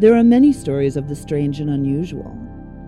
There 0.00 0.16
are 0.16 0.24
many 0.24 0.54
stories 0.54 0.96
of 0.96 1.08
the 1.08 1.14
strange 1.14 1.60
and 1.60 1.68
unusual. 1.68 2.34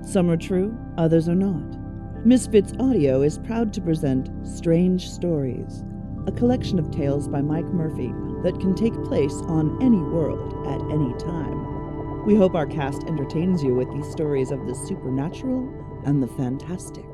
Some 0.01 0.31
are 0.31 0.37
true, 0.39 0.75
others 0.97 1.29
are 1.29 1.35
not. 1.35 2.25
Misfits 2.25 2.73
Audio 2.81 3.21
is 3.21 3.39
proud 3.41 3.75
to 3.75 3.83
present 3.83 4.31
Strange 4.49 5.11
Stories, 5.11 5.85
a 6.27 6.33
collection 6.33 6.79
of 6.79 6.91
tales 6.91 7.29
by 7.29 7.43
Mike 7.43 7.67
Murphy 7.67 8.15
that 8.45 8.59
can 8.61 8.75
take 8.75 8.95
place 9.05 9.35
on 9.43 9.77
any 9.83 9.99
world 9.99 10.55
at 10.67 10.81
any 10.91 11.13
time. 11.19 12.25
We 12.25 12.35
hope 12.35 12.55
our 12.55 12.67
cast 12.67 13.03
entertains 13.03 13.63
you 13.63 13.75
with 13.75 13.93
these 13.93 14.11
stories 14.11 14.51
of 14.51 14.67
the 14.67 14.75
supernatural 14.75 15.69
and 16.07 16.23
the 16.23 16.29
fantastic. 16.29 17.05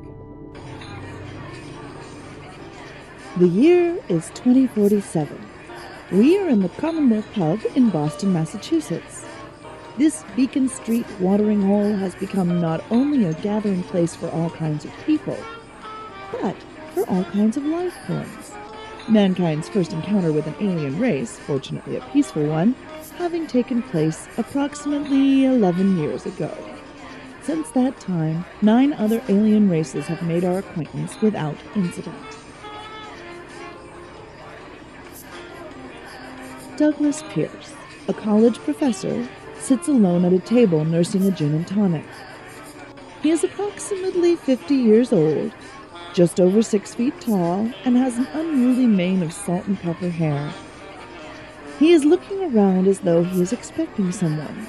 The 3.37 3.49
year 3.49 3.99
is 4.07 4.29
2047. 4.29 5.45
We 6.13 6.39
are 6.39 6.47
in 6.47 6.61
the 6.61 6.69
Commonwealth 6.69 7.27
Pub 7.33 7.59
in 7.75 7.89
Boston, 7.89 8.31
Massachusetts. 8.31 9.18
This 9.99 10.23
Beacon 10.33 10.69
Street 10.69 11.05
watering 11.19 11.61
hole 11.61 11.93
has 11.97 12.15
become 12.15 12.61
not 12.61 12.81
only 12.89 13.25
a 13.25 13.33
gathering 13.33 13.83
place 13.83 14.15
for 14.15 14.29
all 14.29 14.49
kinds 14.49 14.85
of 14.85 14.93
people, 15.05 15.37
but 16.31 16.55
for 16.93 17.03
all 17.09 17.25
kinds 17.25 17.57
of 17.57 17.65
life 17.65 17.93
forms. 18.07 18.53
Mankind's 19.09 19.67
first 19.67 19.91
encounter 19.91 20.31
with 20.31 20.47
an 20.47 20.55
alien 20.61 20.97
race, 20.99 21.37
fortunately 21.39 21.97
a 21.97 22.01
peaceful 22.13 22.45
one, 22.45 22.75
having 23.17 23.45
taken 23.45 23.83
place 23.83 24.29
approximately 24.37 25.43
11 25.43 25.97
years 25.97 26.25
ago. 26.25 26.57
Since 27.41 27.69
that 27.71 27.99
time, 27.99 28.45
nine 28.61 28.93
other 28.93 29.21
alien 29.27 29.69
races 29.69 30.07
have 30.07 30.21
made 30.21 30.45
our 30.45 30.59
acquaintance 30.59 31.19
without 31.19 31.57
incident. 31.75 32.15
Douglas 36.77 37.21
Pierce, 37.31 37.73
a 38.07 38.13
college 38.13 38.59
professor, 38.59 39.27
sits 39.59 39.87
alone 39.87 40.25
at 40.25 40.33
a 40.33 40.39
table 40.39 40.85
nursing 40.85 41.25
a 41.25 41.31
gin 41.31 41.53
and 41.53 41.67
tonic. 41.67 42.05
He 43.21 43.31
is 43.31 43.43
approximately 43.43 44.35
50 44.35 44.75
years 44.75 45.11
old, 45.11 45.51
just 46.13 46.39
over 46.39 46.61
six 46.61 46.95
feet 46.95 47.19
tall, 47.21 47.69
and 47.85 47.97
has 47.97 48.17
an 48.17 48.27
unruly 48.33 48.87
mane 48.87 49.21
of 49.21 49.33
salt 49.33 49.67
and 49.67 49.79
pepper 49.79 50.09
hair. 50.09 50.53
He 51.79 51.91
is 51.91 52.05
looking 52.05 52.43
around 52.53 52.87
as 52.87 52.99
though 52.99 53.23
he 53.23 53.41
is 53.41 53.53
expecting 53.53 54.11
someone. 54.11 54.67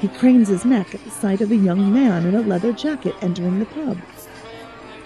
He 0.00 0.08
cranes 0.08 0.48
his 0.48 0.64
neck 0.64 0.94
at 0.94 1.04
the 1.04 1.10
sight 1.10 1.40
of 1.40 1.50
a 1.50 1.56
young 1.56 1.92
man 1.92 2.24
in 2.24 2.34
a 2.34 2.40
leather 2.40 2.72
jacket 2.72 3.14
entering 3.20 3.58
the 3.58 3.66
pub. 3.66 3.98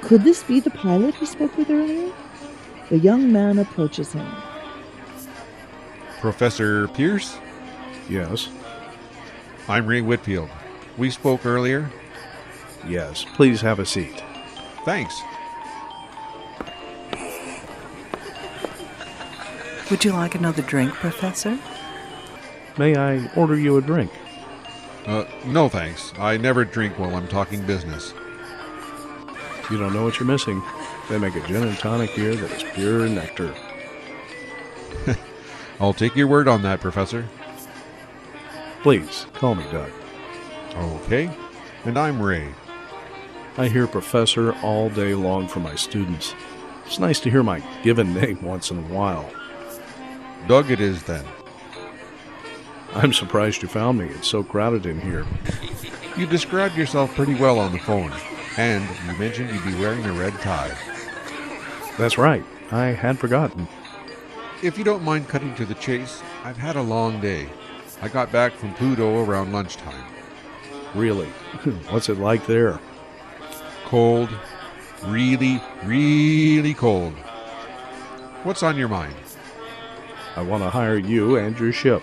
Could 0.02 0.24
this 0.24 0.42
be 0.42 0.60
the 0.60 0.70
pilot 0.70 1.14
he 1.14 1.26
spoke 1.26 1.56
with 1.56 1.70
earlier? 1.70 2.12
The 2.90 2.98
young 2.98 3.32
man 3.32 3.58
approaches 3.58 4.12
him. 4.12 4.26
Professor 6.20 6.88
Pierce? 6.88 7.38
Yes, 8.08 8.48
I'm 9.68 9.86
Ray 9.86 10.00
Whitfield. 10.00 10.50
We 10.98 11.10
spoke 11.10 11.46
earlier. 11.46 11.90
yes. 12.86 13.24
Please 13.34 13.60
have 13.60 13.78
a 13.78 13.86
seat. 13.86 14.22
Thanks. 14.84 15.20
Would 19.90 20.04
you 20.04 20.12
like 20.12 20.34
another 20.34 20.62
drink, 20.62 20.92
Professor? 20.94 21.58
May 22.78 22.96
I 22.96 23.30
order 23.36 23.56
you 23.56 23.76
a 23.76 23.82
drink? 23.82 24.10
Uh, 25.06 25.24
no 25.44 25.68
thanks. 25.68 26.12
I 26.18 26.36
never 26.36 26.64
drink 26.64 26.98
while 26.98 27.14
I'm 27.14 27.28
talking 27.28 27.60
business. 27.66 28.14
You 29.70 29.78
don't 29.78 29.92
know 29.92 30.04
what 30.04 30.18
you're 30.18 30.26
missing. 30.26 30.62
They 31.08 31.18
make 31.18 31.34
a 31.36 31.40
gin 31.46 31.62
and 31.62 31.78
tonic 31.78 32.10
here 32.10 32.34
that 32.34 32.50
is 32.52 32.62
pure 32.74 33.06
nectar. 33.08 33.54
I'll 35.80 35.92
take 35.92 36.16
your 36.16 36.26
word 36.26 36.48
on 36.48 36.62
that, 36.62 36.80
Professor. 36.80 37.28
Please 38.82 39.26
call 39.34 39.54
me 39.54 39.64
Doug. 39.70 39.92
Okay. 40.76 41.30
And 41.84 41.96
I'm 41.96 42.20
Ray. 42.20 42.48
I 43.56 43.68
hear 43.68 43.86
professor 43.86 44.54
all 44.60 44.88
day 44.90 45.14
long 45.14 45.46
from 45.46 45.62
my 45.62 45.76
students. 45.76 46.34
It's 46.84 46.98
nice 46.98 47.20
to 47.20 47.30
hear 47.30 47.44
my 47.44 47.62
given 47.84 48.12
name 48.12 48.42
once 48.42 48.72
in 48.72 48.78
a 48.78 48.94
while. 48.94 49.30
Doug 50.48 50.72
it 50.72 50.80
is 50.80 51.04
then. 51.04 51.24
I'm 52.94 53.12
surprised 53.12 53.62
you 53.62 53.68
found 53.68 53.98
me. 53.98 54.06
It's 54.06 54.26
so 54.26 54.42
crowded 54.42 54.84
in 54.84 55.00
here. 55.00 55.24
You 56.16 56.26
described 56.26 56.76
yourself 56.76 57.14
pretty 57.14 57.36
well 57.36 57.60
on 57.60 57.72
the 57.72 57.78
phone, 57.78 58.12
and 58.58 58.84
you 59.06 59.16
mentioned 59.16 59.50
you'd 59.50 59.64
be 59.64 59.80
wearing 59.80 60.04
a 60.04 60.12
red 60.12 60.34
tie. 60.40 60.76
That's 61.98 62.18
right. 62.18 62.44
I 62.72 62.86
had 62.86 63.20
forgotten. 63.20 63.68
If 64.60 64.76
you 64.76 64.82
don't 64.82 65.04
mind 65.04 65.28
cutting 65.28 65.54
to 65.54 65.64
the 65.64 65.74
chase, 65.74 66.20
I've 66.42 66.56
had 66.56 66.74
a 66.74 66.82
long 66.82 67.20
day. 67.20 67.48
I 68.02 68.08
got 68.08 68.32
back 68.32 68.52
from 68.52 68.74
Pluto 68.74 69.24
around 69.24 69.52
lunchtime. 69.52 70.04
Really. 70.92 71.28
What's 71.90 72.08
it 72.08 72.18
like 72.18 72.46
there? 72.46 72.80
Cold. 73.84 74.28
Really, 75.06 75.62
really 75.84 76.74
cold. 76.74 77.12
What's 78.42 78.64
on 78.64 78.76
your 78.76 78.88
mind? 78.88 79.14
I 80.34 80.42
want 80.42 80.64
to 80.64 80.70
hire 80.70 80.96
you 80.96 81.36
and 81.36 81.58
your 81.58 81.72
ship. 81.72 82.02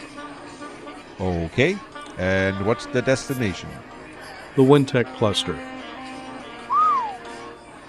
Okay. 1.20 1.78
And 2.18 2.66
what's 2.66 2.86
the 2.88 3.02
destination? 3.02 3.70
The 4.56 4.64
Wentek 4.64 5.14
cluster. 5.18 5.58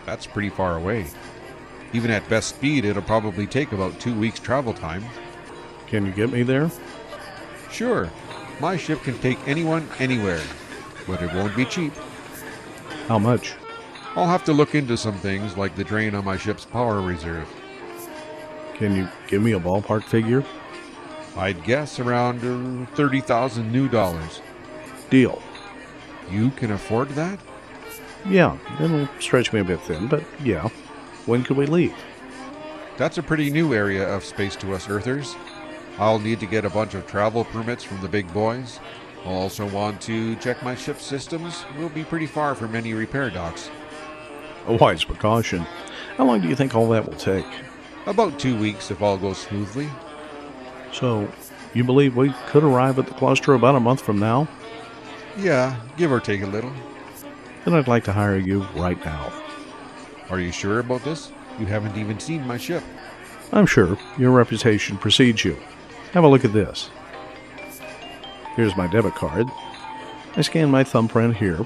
That's 0.06 0.27
pretty 0.27 0.50
far 0.50 0.77
away. 0.77 1.06
Even 1.92 2.10
at 2.10 2.28
best 2.28 2.50
speed, 2.50 2.84
it'll 2.84 3.03
probably 3.03 3.47
take 3.47 3.72
about 3.72 3.98
two 3.98 4.15
weeks 4.15 4.38
travel 4.38 4.72
time. 4.72 5.04
Can 5.88 6.06
you 6.06 6.12
get 6.12 6.31
me 6.31 6.44
there? 6.44 6.71
Sure, 7.71 8.11
my 8.61 8.77
ship 8.77 9.03
can 9.03 9.19
take 9.19 9.39
anyone 9.47 9.89
anywhere, 9.99 10.43
but 11.07 11.23
it 11.23 11.33
won't 11.35 11.57
be 11.57 11.65
cheap. 11.65 11.93
How 13.07 13.19
much? 13.19 13.55
I'll 14.17 14.27
have 14.27 14.45
to 14.45 14.53
look 14.53 14.75
into 14.75 14.97
some 14.97 15.15
things 15.19 15.57
like 15.57 15.77
the 15.77 15.85
drain 15.85 16.15
on 16.15 16.25
my 16.25 16.37
ship's 16.37 16.65
power 16.65 17.01
reserve. 17.01 17.49
Can 18.75 18.97
you 18.97 19.09
give 19.29 19.43
me 19.43 19.53
a 19.53 19.61
ballpark 19.61 20.05
figure? 20.05 20.45
I'd 21.37 21.63
guess 21.65 22.01
around 22.01 22.45
uh, 22.45 22.87
30,000 22.97 23.71
new 23.71 23.89
dollars. 23.89 24.43
Deal. 25.11 25.41
You 26.31 26.51
can 26.51 26.73
afford 26.73 27.09
that? 27.11 27.39
Yeah, 28.29 28.59
it'll 28.81 29.09
stretch 29.21 29.53
me 29.53 29.61
a 29.61 29.65
bit 29.65 29.81
thin, 29.83 30.07
but 30.09 30.23
yeah. 30.43 30.69
When 31.27 31.45
could 31.45 31.57
we 31.57 31.67
leave? 31.67 31.95
That's 32.97 33.19
a 33.19 33.23
pretty 33.23 33.51
new 33.51 33.73
area 33.75 34.09
of 34.09 34.25
space 34.25 34.57
to 34.57 34.75
us 34.75 34.89
Earthers. 34.89 35.37
I'll 35.99 36.19
need 36.19 36.41
to 36.41 36.47
get 36.47 36.65
a 36.65 36.71
bunch 36.71 36.95
of 36.95 37.06
travel 37.06 37.45
permits 37.45 37.84
from 37.84 38.01
the 38.01 38.09
big 38.09 38.33
boys. 38.33 38.81
I'll 39.25 39.33
also 39.33 39.67
want 39.69 40.01
to 40.03 40.34
check 40.37 40.62
my 40.62 40.75
ship's 40.75 41.05
systems. 41.05 41.65
We'll 41.78 41.91
be 41.91 42.05
pretty 42.05 42.27
far 42.27 42.55
from 42.55 42.75
any 42.75 42.95
repair 42.95 43.31
docks. 43.31 43.71
A 44.67 44.75
wise 44.75 45.05
precaution. 45.05 45.67
How 46.17 46.25
long 46.25 46.41
do 46.41 46.49
you 46.49 46.56
think 46.56 46.75
all 46.75 46.89
that 46.91 47.06
will 47.06 47.19
take? 47.19 47.47
About 48.06 48.39
two 48.39 48.59
weeks 48.59 48.91
if 48.91 49.03
all 49.03 49.19
goes 49.19 49.39
smoothly. 49.39 49.89
So, 50.93 51.31
you 51.75 51.84
believe 51.84 52.17
we 52.17 52.34
could 52.47 52.65
arrive 52.65 52.99
at 52.99 53.07
the 53.07 53.15
cluster 53.15 53.55
about 53.55 53.75
a 53.75 53.81
month 53.81 54.01
from 54.01 54.19
now? 54.19 54.49
Yeah, 55.37 55.77
give 55.97 56.11
or 56.11 56.21
take 56.21 56.43
a 56.43 56.47
little. 56.47 56.72
Then 57.65 57.75
I'd 57.75 57.89
like 57.89 58.05
to 58.05 58.12
hire 58.12 58.39
you 58.39 58.62
right 58.75 59.03
now. 59.05 59.33
Are 60.31 60.41
you 60.41 60.51
sure 60.51 60.78
about 60.78 61.05
this? 61.05 61.31
You 61.59 61.67
haven't 61.67 61.97
even 61.97 62.19
seen 62.19 62.47
my 62.47 62.57
ship. 62.57 62.83
I'm 63.53 63.67
sure 63.67 63.99
your 64.17 64.31
reputation 64.31 64.97
precedes 64.97 65.45
you. 65.45 65.59
Have 66.12 66.25
a 66.25 66.28
look 66.28 66.44
at 66.44 66.53
this. 66.53 66.91
Here's 68.56 68.76
my 68.76 68.88
debit 68.88 69.15
card. 69.15 69.48
I 70.37 70.43
scan 70.43 70.71
my 70.71 70.82
thumbprint 70.82 71.37
here. 71.37 71.65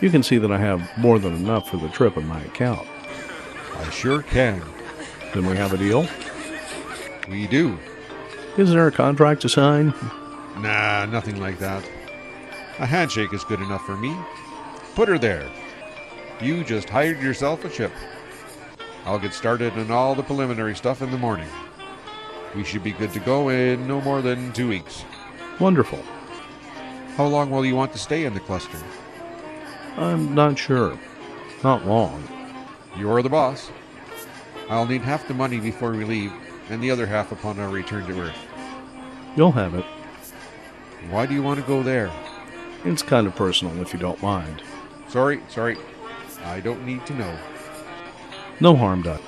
You 0.00 0.10
can 0.10 0.22
see 0.22 0.38
that 0.38 0.52
I 0.52 0.58
have 0.58 0.88
more 0.96 1.18
than 1.18 1.34
enough 1.34 1.68
for 1.68 1.78
the 1.78 1.88
trip 1.88 2.16
in 2.16 2.26
my 2.26 2.40
account. 2.42 2.86
I 3.76 3.90
sure 3.90 4.22
can. 4.22 4.62
Then 5.34 5.46
we 5.46 5.56
have 5.56 5.72
a 5.72 5.76
deal. 5.76 6.06
We 7.28 7.46
do. 7.46 7.76
Is 8.56 8.70
there 8.70 8.86
a 8.86 8.92
contract 8.92 9.42
to 9.42 9.48
sign? 9.48 9.92
Nah, 10.58 11.06
nothing 11.06 11.40
like 11.40 11.58
that. 11.58 11.84
A 12.78 12.86
handshake 12.86 13.32
is 13.32 13.44
good 13.44 13.60
enough 13.60 13.84
for 13.84 13.96
me. 13.96 14.16
Put 14.94 15.08
her 15.08 15.18
there. 15.18 15.50
You 16.40 16.62
just 16.62 16.88
hired 16.88 17.20
yourself 17.20 17.64
a 17.64 17.70
ship. 17.70 17.92
I'll 19.04 19.18
get 19.18 19.34
started 19.34 19.72
on 19.74 19.90
all 19.90 20.14
the 20.14 20.22
preliminary 20.22 20.76
stuff 20.76 21.02
in 21.02 21.10
the 21.10 21.18
morning. 21.18 21.48
We 22.54 22.64
should 22.64 22.82
be 22.84 22.92
good 22.92 23.12
to 23.12 23.20
go 23.20 23.48
in 23.48 23.86
no 23.86 24.00
more 24.00 24.22
than 24.22 24.52
two 24.52 24.68
weeks. 24.68 25.04
Wonderful. 25.60 26.02
How 27.16 27.26
long 27.26 27.50
will 27.50 27.64
you 27.64 27.76
want 27.76 27.92
to 27.92 27.98
stay 27.98 28.24
in 28.24 28.34
the 28.34 28.40
cluster? 28.40 28.78
I'm 29.96 30.34
not 30.34 30.58
sure. 30.58 30.98
Not 31.64 31.86
long. 31.86 32.22
You're 32.96 33.22
the 33.22 33.28
boss. 33.28 33.70
I'll 34.68 34.86
need 34.86 35.02
half 35.02 35.28
the 35.28 35.34
money 35.34 35.60
before 35.60 35.92
we 35.92 36.04
leave, 36.04 36.32
and 36.70 36.82
the 36.82 36.90
other 36.90 37.06
half 37.06 37.32
upon 37.32 37.58
our 37.58 37.68
return 37.68 38.06
to 38.06 38.20
Earth. 38.20 38.38
You'll 39.36 39.52
have 39.52 39.74
it. 39.74 39.84
Why 41.10 41.26
do 41.26 41.34
you 41.34 41.42
want 41.42 41.60
to 41.60 41.66
go 41.66 41.82
there? 41.82 42.10
It's 42.84 43.02
kind 43.02 43.26
of 43.26 43.36
personal 43.36 43.80
if 43.80 43.92
you 43.92 43.98
don't 43.98 44.22
mind. 44.22 44.62
Sorry, 45.08 45.40
sorry. 45.48 45.76
I 46.44 46.60
don't 46.60 46.84
need 46.84 47.06
to 47.06 47.14
know. 47.14 47.38
No 48.60 48.76
harm 48.76 49.02
done. 49.02 49.20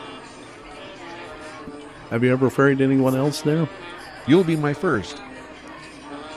Have 2.10 2.24
you 2.24 2.32
ever 2.32 2.48
ferried 2.48 2.80
anyone 2.80 3.14
else 3.14 3.42
there? 3.42 3.68
You'll 4.26 4.44
be 4.44 4.56
my 4.56 4.72
first. 4.72 5.20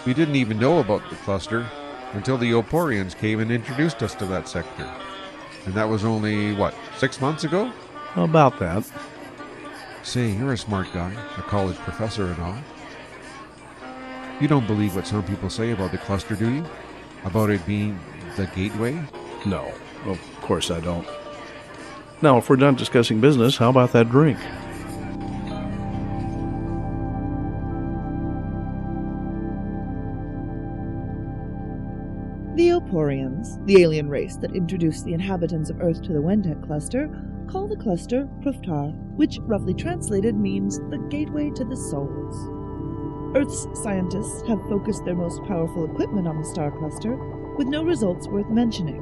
We 0.05 0.13
didn't 0.13 0.35
even 0.35 0.59
know 0.59 0.79
about 0.79 1.09
the 1.09 1.15
cluster 1.17 1.65
until 2.13 2.37
the 2.37 2.51
Oporians 2.51 3.15
came 3.15 3.39
and 3.39 3.51
introduced 3.51 4.03
us 4.03 4.13
to 4.15 4.25
that 4.25 4.49
sector. 4.49 4.89
And 5.65 5.73
that 5.73 5.87
was 5.87 6.03
only, 6.03 6.53
what, 6.55 6.73
six 6.97 7.21
months 7.21 7.43
ago? 7.45 7.71
How 8.13 8.23
about 8.23 8.59
that? 8.59 8.83
Say, 10.03 10.31
you're 10.31 10.53
a 10.53 10.57
smart 10.57 10.91
guy, 10.93 11.13
a 11.37 11.41
college 11.43 11.77
professor 11.77 12.27
and 12.27 12.41
all. 12.41 12.57
You 14.41 14.47
don't 14.47 14.67
believe 14.67 14.95
what 14.95 15.07
some 15.07 15.23
people 15.23 15.49
say 15.49 15.71
about 15.71 15.91
the 15.91 15.99
cluster, 15.99 16.35
do 16.35 16.51
you? 16.51 16.65
About 17.23 17.49
it 17.49 17.65
being 17.65 17.97
the 18.35 18.47
gateway? 18.47 18.99
No, 19.45 19.71
of 20.05 20.19
course 20.41 20.71
I 20.71 20.79
don't. 20.79 21.07
Now, 22.21 22.37
if 22.37 22.49
we're 22.49 22.55
done 22.55 22.75
discussing 22.75 23.21
business, 23.21 23.57
how 23.57 23.69
about 23.69 23.93
that 23.93 24.09
drink? 24.09 24.39
The 32.55 32.71
Oporians, 32.71 33.57
the 33.65 33.81
alien 33.81 34.09
race 34.09 34.35
that 34.37 34.53
introduced 34.53 35.05
the 35.05 35.13
inhabitants 35.13 35.69
of 35.69 35.79
Earth 35.79 36.01
to 36.01 36.11
the 36.11 36.21
Wentek 36.21 36.61
cluster, 36.65 37.09
call 37.49 37.65
the 37.65 37.77
cluster 37.77 38.27
Pruftar, 38.43 38.93
which 39.15 39.39
roughly 39.43 39.73
translated 39.73 40.35
means 40.35 40.77
the 40.89 40.97
gateway 41.09 41.49
to 41.51 41.63
the 41.63 41.77
souls. 41.77 42.35
Earth's 43.37 43.67
scientists 43.81 44.45
have 44.49 44.59
focused 44.67 45.05
their 45.05 45.15
most 45.15 45.41
powerful 45.43 45.85
equipment 45.85 46.27
on 46.27 46.39
the 46.39 46.47
star 46.47 46.77
cluster, 46.77 47.15
with 47.55 47.67
no 47.67 47.85
results 47.85 48.27
worth 48.27 48.49
mentioning. 48.49 49.01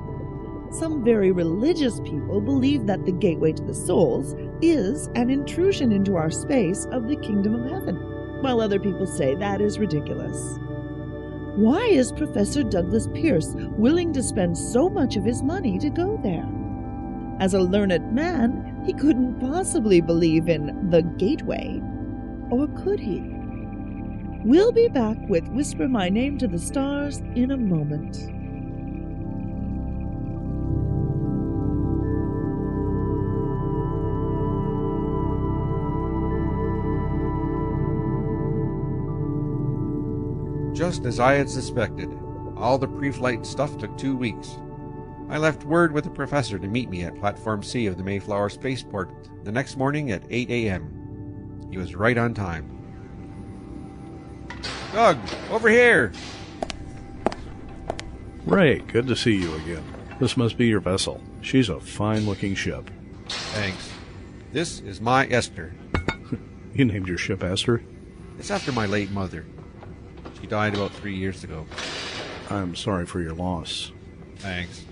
Some 0.72 1.04
very 1.04 1.32
religious 1.32 2.00
people 2.02 2.42
believe 2.42 2.86
that 2.86 3.04
the 3.04 3.12
gateway 3.12 3.54
to 3.54 3.64
the 3.64 3.74
souls 3.74 4.36
is 4.62 5.08
an 5.16 5.32
intrusion 5.32 5.92
into 5.92 6.16
our 6.18 6.30
space 6.30 6.86
of 6.92 7.08
the 7.08 7.16
kingdom 7.16 7.56
of 7.56 7.72
heaven, 7.72 7.96
while 8.44 8.62
other 8.62 8.80
people 8.80 9.08
say 9.08 9.34
that 9.34 9.60
is 9.60 9.80
ridiculous. 9.80 10.60
Why 11.56 11.86
is 11.88 12.12
Professor 12.12 12.64
Douglas 12.64 13.08
Pierce 13.14 13.54
willing 13.78 14.14
to 14.14 14.24
spend 14.24 14.58
so 14.58 14.90
much 14.90 15.18
of 15.18 15.26
his 15.26 15.44
money 15.44 15.78
to 15.80 15.90
go 15.90 16.20
there? 16.24 16.48
As 17.40 17.54
a 17.54 17.60
learned 17.60 18.14
man, 18.14 18.82
he 18.86 18.94
couldn't 18.94 19.40
possibly 19.40 20.02
believe 20.02 20.48
in 20.48 20.90
the 20.90 21.02
gateway. 21.02 21.82
Or 22.50 22.68
could 22.68 23.00
he? 23.00 23.22
We'll 24.44 24.72
be 24.72 24.88
back 24.88 25.18
with 25.28 25.48
Whisper 25.50 25.88
My 25.88 26.10
Name 26.10 26.38
to 26.38 26.48
the 26.48 26.60
Stars 26.60 27.18
in 27.36 27.52
a 27.52 27.58
moment. 27.58 28.18
Just 40.80 41.04
as 41.04 41.20
I 41.20 41.34
had 41.34 41.50
suspected, 41.50 42.10
all 42.56 42.78
the 42.78 42.88
pre 42.88 43.12
flight 43.12 43.46
stuff 43.46 43.78
took 43.78 43.98
two 43.98 44.16
weeks. 44.16 44.56
I 45.28 45.38
left 45.38 45.66
word 45.66 45.92
with 45.92 46.06
the 46.06 46.10
professor 46.10 46.58
to 46.58 46.68
meet 46.70 46.90
me 46.90 47.04
at 47.04 47.20
Platform 47.20 47.62
C 47.62 47.86
of 47.88 47.98
the 47.98 48.04
Mayflower 48.04 48.48
Spaceport 48.48 49.12
the 49.44 49.52
next 49.52 49.76
morning 49.76 50.14
at 50.14 50.24
8 50.30 50.50
a.m. 50.50 51.68
He 51.70 51.78
was 51.78 51.96
right 51.96 52.18
on 52.18 52.34
time. 52.34 52.66
Doug, 54.94 55.18
over 55.52 55.68
here! 55.68 56.14
Ray, 58.46 58.80
good 58.80 59.08
to 59.08 59.18
see 59.18 59.36
you 59.36 59.54
again. 59.56 59.84
This 60.18 60.38
must 60.38 60.58
be 60.58 60.68
your 60.68 60.80
vessel. 60.80 61.22
She's 61.42 61.68
a 61.68 61.82
fine 61.82 62.26
looking 62.26 62.56
ship. 62.56 62.90
Thanks. 63.28 63.92
This 64.54 64.80
is 64.80 65.02
my 65.02 65.28
Esther. 65.28 65.74
You 66.74 66.86
named 66.86 67.10
your 67.10 67.18
ship 67.18 67.44
Esther? 67.44 67.84
It's 68.38 68.52
after 68.52 68.72
my 68.72 68.86
late 68.86 69.12
mother. 69.12 69.46
Died 70.50 70.74
about 70.74 70.92
three 70.92 71.16
years 71.16 71.44
ago. 71.44 71.68
I'm 72.50 72.76
sorry 72.76 73.06
for 73.06 73.22
your 73.22 73.34
loss. 73.34 73.92
Thanks. 74.38 74.84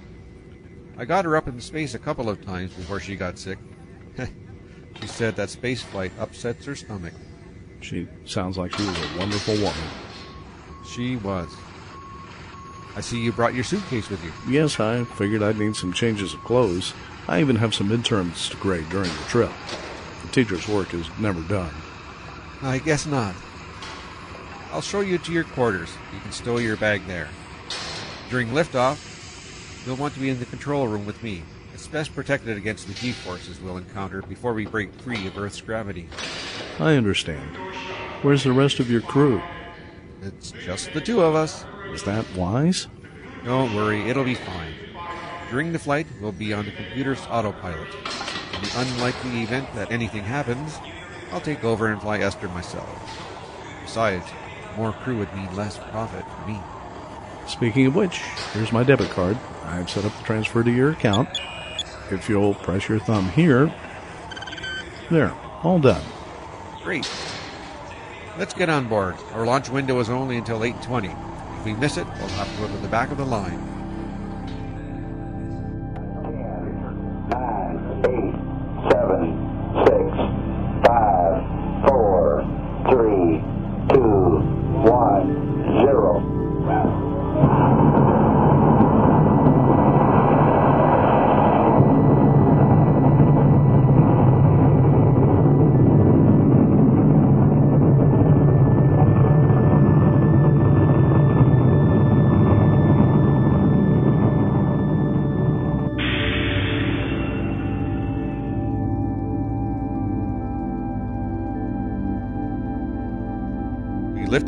I 0.97 1.05
got 1.05 1.25
her 1.25 1.35
up 1.35 1.47
in 1.47 1.59
space 1.59 1.95
a 1.95 1.99
couple 1.99 2.29
of 2.29 2.45
times 2.45 2.73
before 2.73 2.99
she 2.99 3.15
got 3.15 3.39
sick. 3.39 3.57
she 5.01 5.07
said 5.07 5.35
that 5.35 5.49
space 5.49 5.81
flight 5.81 6.11
upsets 6.19 6.65
her 6.65 6.75
stomach. 6.75 7.13
She 7.81 8.07
sounds 8.25 8.57
like 8.57 8.75
she 8.75 8.85
was 8.85 8.97
a 8.97 9.17
wonderful 9.17 9.55
woman. 9.55 9.73
She 10.87 11.15
was. 11.15 11.51
I 12.95 13.01
see 13.01 13.19
you 13.19 13.31
brought 13.31 13.55
your 13.55 13.63
suitcase 13.63 14.09
with 14.09 14.23
you. 14.23 14.31
Yes, 14.47 14.79
I 14.79 15.05
figured 15.05 15.41
I'd 15.41 15.57
need 15.57 15.75
some 15.75 15.93
changes 15.93 16.35
of 16.35 16.43
clothes. 16.43 16.93
I 17.27 17.41
even 17.41 17.55
have 17.55 17.73
some 17.73 17.89
midterms 17.89 18.51
to 18.51 18.57
grade 18.57 18.89
during 18.89 19.09
the 19.09 19.25
trip. 19.27 19.51
The 20.21 20.27
teacher's 20.29 20.67
work 20.67 20.93
is 20.93 21.07
never 21.19 21.41
done. 21.41 21.73
I 22.61 22.77
guess 22.77 23.07
not. 23.07 23.35
I'll 24.71 24.81
show 24.81 25.01
you 25.01 25.17
to 25.17 25.31
your 25.31 25.43
quarters. 25.43 25.89
You 26.13 26.19
can 26.19 26.31
stow 26.31 26.57
your 26.57 26.77
bag 26.77 27.05
there. 27.07 27.29
During 28.29 28.49
liftoff, 28.49 29.85
you'll 29.85 29.95
want 29.95 30.13
to 30.15 30.19
be 30.19 30.29
in 30.29 30.39
the 30.39 30.45
control 30.45 30.87
room 30.87 31.05
with 31.05 31.21
me. 31.23 31.43
It's 31.73 31.87
best 31.87 32.13
protected 32.13 32.57
against 32.57 32.87
the 32.87 32.93
G-forces 32.93 33.61
we'll 33.61 33.77
encounter 33.77 34.21
before 34.23 34.53
we 34.53 34.65
break 34.65 34.93
free 34.95 35.27
of 35.27 35.37
Earth's 35.37 35.61
gravity. 35.61 36.09
I 36.79 36.95
understand. 36.95 37.55
Where's 38.23 38.43
the 38.43 38.51
rest 38.51 38.79
of 38.79 38.89
your 38.89 39.01
crew? 39.01 39.41
It's 40.21 40.51
just 40.51 40.91
the 40.93 41.01
two 41.01 41.21
of 41.21 41.35
us. 41.35 41.65
Is 41.91 42.03
that 42.03 42.25
wise? 42.35 42.87
Don't 43.45 43.75
worry, 43.75 44.09
it'll 44.09 44.23
be 44.23 44.35
fine. 44.35 44.73
During 45.49 45.71
the 45.71 45.79
flight, 45.79 46.07
we'll 46.19 46.33
be 46.33 46.51
on 46.51 46.65
the 46.65 46.71
computer's 46.71 47.25
autopilot. 47.29 47.87
In 48.55 48.61
the 48.63 48.73
unlikely 48.75 49.43
event 49.43 49.73
that 49.75 49.91
anything 49.91 50.23
happens, 50.23 50.77
I'll 51.31 51.39
take 51.39 51.63
over 51.63 51.87
and 51.87 52.01
fly 52.01 52.17
Esther 52.19 52.49
myself. 52.49 52.89
Besides, 53.83 54.25
more 54.77 54.93
crew 54.93 55.17
would 55.17 55.33
mean 55.35 55.53
less 55.55 55.77
profit 55.77 56.23
for 56.23 56.47
me. 56.47 56.59
Speaking 57.47 57.87
of 57.87 57.95
which, 57.95 58.19
here's 58.53 58.71
my 58.71 58.83
debit 58.83 59.09
card. 59.09 59.37
I've 59.65 59.89
set 59.89 60.05
up 60.05 60.15
the 60.15 60.23
transfer 60.23 60.63
to 60.63 60.71
your 60.71 60.91
account. 60.91 61.29
If 62.11 62.29
you'll 62.29 62.53
press 62.53 62.87
your 62.87 62.99
thumb 62.99 63.29
here. 63.29 63.73
There, 65.09 65.33
all 65.63 65.79
done. 65.79 66.03
Great. 66.83 67.09
Let's 68.37 68.53
get 68.53 68.69
on 68.69 68.87
board. 68.87 69.15
Our 69.33 69.45
launch 69.45 69.69
window 69.69 69.99
is 69.99 70.09
only 70.09 70.37
until 70.37 70.59
8.20. 70.59 71.59
If 71.59 71.65
we 71.65 71.73
miss 71.73 71.97
it, 71.97 72.05
we'll 72.05 72.27
have 72.29 72.53
to 72.55 72.61
go 72.61 72.67
to 72.67 72.77
the 72.77 72.87
back 72.87 73.11
of 73.11 73.17
the 73.17 73.25
line. 73.25 73.76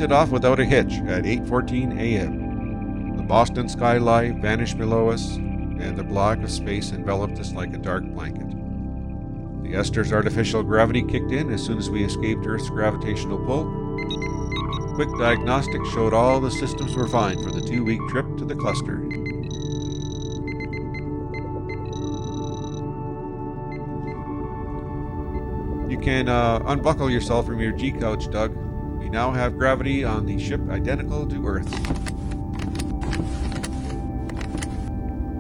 Lifted 0.10 0.24
off 0.24 0.32
without 0.32 0.60
a 0.60 0.66
hitch 0.66 0.94
at 1.08 1.24
8.14 1.24 2.00
a.m. 2.00 3.16
The 3.18 3.22
Boston 3.22 3.70
skyline 3.70 4.42
vanished 4.42 4.76
below 4.76 5.10
us, 5.10 5.36
and 5.36 5.96
the 5.96 6.04
block 6.04 6.40
of 6.40 6.50
space 6.50 6.92
enveloped 6.92 7.38
us 7.38 7.54
like 7.54 7.76
a 7.76 7.78
dark 7.78 8.04
blanket. 8.06 8.48
The 9.62 9.76
Esther's 9.76 10.12
artificial 10.12 10.64
gravity 10.64 11.04
kicked 11.04 11.32
in 11.32 11.54
as 11.54 11.64
soon 11.64 11.78
as 11.78 11.92
we 11.92 12.04
escaped 12.04 12.44
Earth's 12.48 12.72
gravitational 12.72 13.38
pull. 13.38 13.66
Quick 14.96 15.10
diagnostics 15.20 15.90
showed 15.92 16.16
all 16.16 16.40
the 16.40 16.50
systems 16.50 16.96
were 16.96 17.08
fine 17.08 17.38
for 17.44 17.52
the 17.52 17.62
two-week 17.62 18.02
trip 18.10 18.26
to 18.38 18.46
the 18.46 18.56
cluster. 18.56 19.04
You 25.88 26.00
can 26.02 26.28
uh, 26.28 26.64
unbuckle 26.66 27.12
yourself 27.12 27.46
from 27.46 27.60
your 27.60 27.74
G 27.74 27.92
couch, 27.92 28.28
Doug. 28.32 28.69
We 29.10 29.14
now 29.14 29.32
have 29.32 29.58
gravity 29.58 30.04
on 30.04 30.28
the 30.28 30.38
ship 30.38 30.62
identical 30.70 31.26
to 31.26 31.48
Earth. 31.48 31.68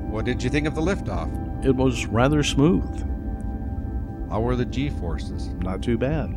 What 0.09 0.25
did 0.25 0.41
you 0.41 0.49
think 0.49 0.65
of 0.65 0.73
the 0.73 0.81
liftoff? 0.81 1.63
It 1.63 1.75
was 1.75 2.07
rather 2.07 2.41
smooth. 2.41 2.89
How 4.27 4.41
were 4.41 4.55
the 4.55 4.65
G 4.65 4.89
forces? 4.89 5.49
Not 5.59 5.83
too 5.83 5.99
bad. 5.99 6.35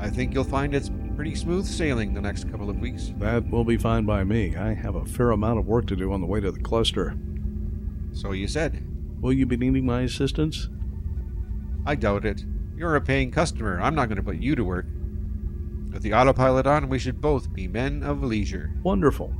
I 0.00 0.10
think 0.10 0.34
you'll 0.34 0.42
find 0.42 0.74
it's 0.74 0.90
pretty 1.14 1.36
smooth 1.36 1.64
sailing 1.64 2.12
the 2.12 2.20
next 2.20 2.50
couple 2.50 2.68
of 2.68 2.80
weeks. 2.80 3.12
That 3.18 3.48
will 3.48 3.64
be 3.64 3.76
fine 3.76 4.04
by 4.04 4.24
me. 4.24 4.56
I 4.56 4.74
have 4.74 4.96
a 4.96 5.04
fair 5.04 5.30
amount 5.30 5.60
of 5.60 5.66
work 5.66 5.86
to 5.86 5.96
do 5.96 6.12
on 6.12 6.20
the 6.20 6.26
way 6.26 6.40
to 6.40 6.50
the 6.50 6.58
cluster. 6.58 7.16
So 8.12 8.32
you 8.32 8.48
said. 8.48 8.84
Will 9.20 9.32
you 9.32 9.46
be 9.46 9.56
needing 9.56 9.86
my 9.86 10.00
assistance? 10.00 10.68
I 11.86 11.94
doubt 11.94 12.24
it. 12.24 12.44
You're 12.76 12.96
a 12.96 13.00
paying 13.00 13.30
customer. 13.30 13.80
I'm 13.80 13.94
not 13.94 14.08
going 14.08 14.16
to 14.16 14.24
put 14.24 14.38
you 14.38 14.56
to 14.56 14.64
work. 14.64 14.86
With 15.98 16.04
the 16.04 16.14
autopilot 16.14 16.64
on, 16.64 16.88
we 16.88 17.00
should 17.00 17.20
both 17.20 17.52
be 17.52 17.66
men 17.66 18.04
of 18.04 18.22
leisure. 18.22 18.70
Wonderful. 18.84 19.34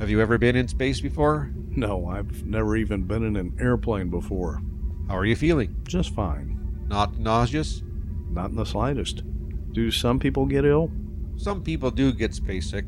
Have 0.00 0.10
you 0.10 0.20
ever 0.20 0.38
been 0.38 0.56
in 0.56 0.66
space 0.66 1.00
before? 1.00 1.52
No, 1.70 2.08
I've 2.08 2.44
never 2.44 2.74
even 2.76 3.04
been 3.04 3.22
in 3.22 3.36
an 3.36 3.56
airplane 3.60 4.10
before. 4.10 4.60
How 5.06 5.16
are 5.16 5.24
you 5.24 5.36
feeling? 5.36 5.76
Just 5.84 6.12
fine. 6.12 6.58
Not 6.88 7.20
nauseous? 7.20 7.84
Not 8.28 8.50
in 8.50 8.56
the 8.56 8.64
slightest. 8.64 9.22
Do 9.70 9.92
some 9.92 10.18
people 10.18 10.46
get 10.46 10.64
ill? 10.64 10.90
Some 11.36 11.62
people 11.62 11.92
do 11.92 12.12
get 12.12 12.34
space 12.34 12.70
sick. 12.70 12.86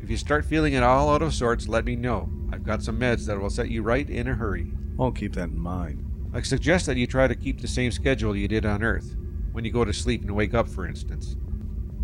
If 0.00 0.10
you 0.10 0.16
start 0.16 0.44
feeling 0.44 0.74
at 0.74 0.82
all 0.82 1.08
out 1.08 1.22
of 1.22 1.32
sorts, 1.32 1.68
let 1.68 1.84
me 1.84 1.94
know. 1.94 2.28
I've 2.52 2.64
got 2.64 2.82
some 2.82 2.98
meds 2.98 3.26
that 3.26 3.40
will 3.40 3.50
set 3.50 3.70
you 3.70 3.84
right 3.84 4.10
in 4.10 4.26
a 4.26 4.34
hurry. 4.34 4.72
I'll 4.98 5.12
keep 5.12 5.34
that 5.34 5.50
in 5.50 5.60
mind. 5.60 6.04
I 6.34 6.42
suggest 6.42 6.86
that 6.86 6.96
you 6.96 7.06
try 7.06 7.28
to 7.28 7.36
keep 7.36 7.60
the 7.60 7.68
same 7.68 7.92
schedule 7.92 8.34
you 8.34 8.48
did 8.48 8.66
on 8.66 8.82
Earth, 8.82 9.14
when 9.52 9.64
you 9.64 9.70
go 9.70 9.84
to 9.84 9.92
sleep 9.92 10.22
and 10.22 10.34
wake 10.34 10.52
up, 10.52 10.68
for 10.68 10.84
instance. 10.84 11.36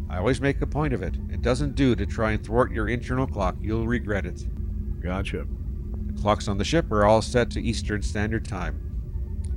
I 0.08 0.18
always 0.18 0.40
make 0.40 0.60
a 0.60 0.66
point 0.66 0.94
of 0.94 1.02
it. 1.02 1.16
It 1.30 1.42
doesn't 1.42 1.75
do 1.75 1.96
to 1.96 2.06
try 2.06 2.32
and 2.32 2.44
thwart 2.44 2.70
your 2.70 2.88
internal 2.88 3.26
clock. 3.26 3.56
You'll 3.60 3.86
regret 3.86 4.25
it. 4.25 4.46
Gotcha. 5.00 5.46
The 6.06 6.20
clocks 6.20 6.48
on 6.48 6.58
the 6.58 6.64
ship 6.64 6.90
are 6.92 7.04
all 7.04 7.22
set 7.22 7.50
to 7.52 7.62
Eastern 7.62 8.02
Standard 8.02 8.44
Time. 8.44 8.80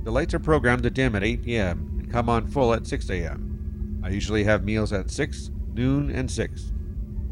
The 0.02 0.10
lights 0.10 0.34
are 0.34 0.40
programmed 0.40 0.82
to 0.84 0.90
dim 0.90 1.14
at 1.14 1.22
8 1.22 1.44
p.m. 1.44 1.96
and 1.98 2.10
come 2.10 2.28
on 2.28 2.46
full 2.46 2.74
at 2.74 2.86
6 2.86 3.10
a.m. 3.10 4.00
I 4.02 4.08
usually 4.08 4.44
have 4.44 4.64
meals 4.64 4.92
at 4.92 5.10
6, 5.10 5.50
noon, 5.74 6.10
and 6.10 6.30
6. 6.30 6.72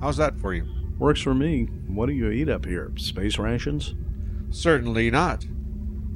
How's 0.01 0.17
that 0.19 0.39
for 0.39 0.55
you? 0.55 0.67
Works 0.99 1.21
for 1.21 1.35
me. 1.35 1.65
What 1.87 2.07
do 2.07 2.13
you 2.13 2.31
eat 2.31 2.49
up 2.49 2.67
here? 2.67 2.93
Space 2.97 3.39
rations? 3.39 3.95
Certainly 4.51 5.11
not. 5.11 5.45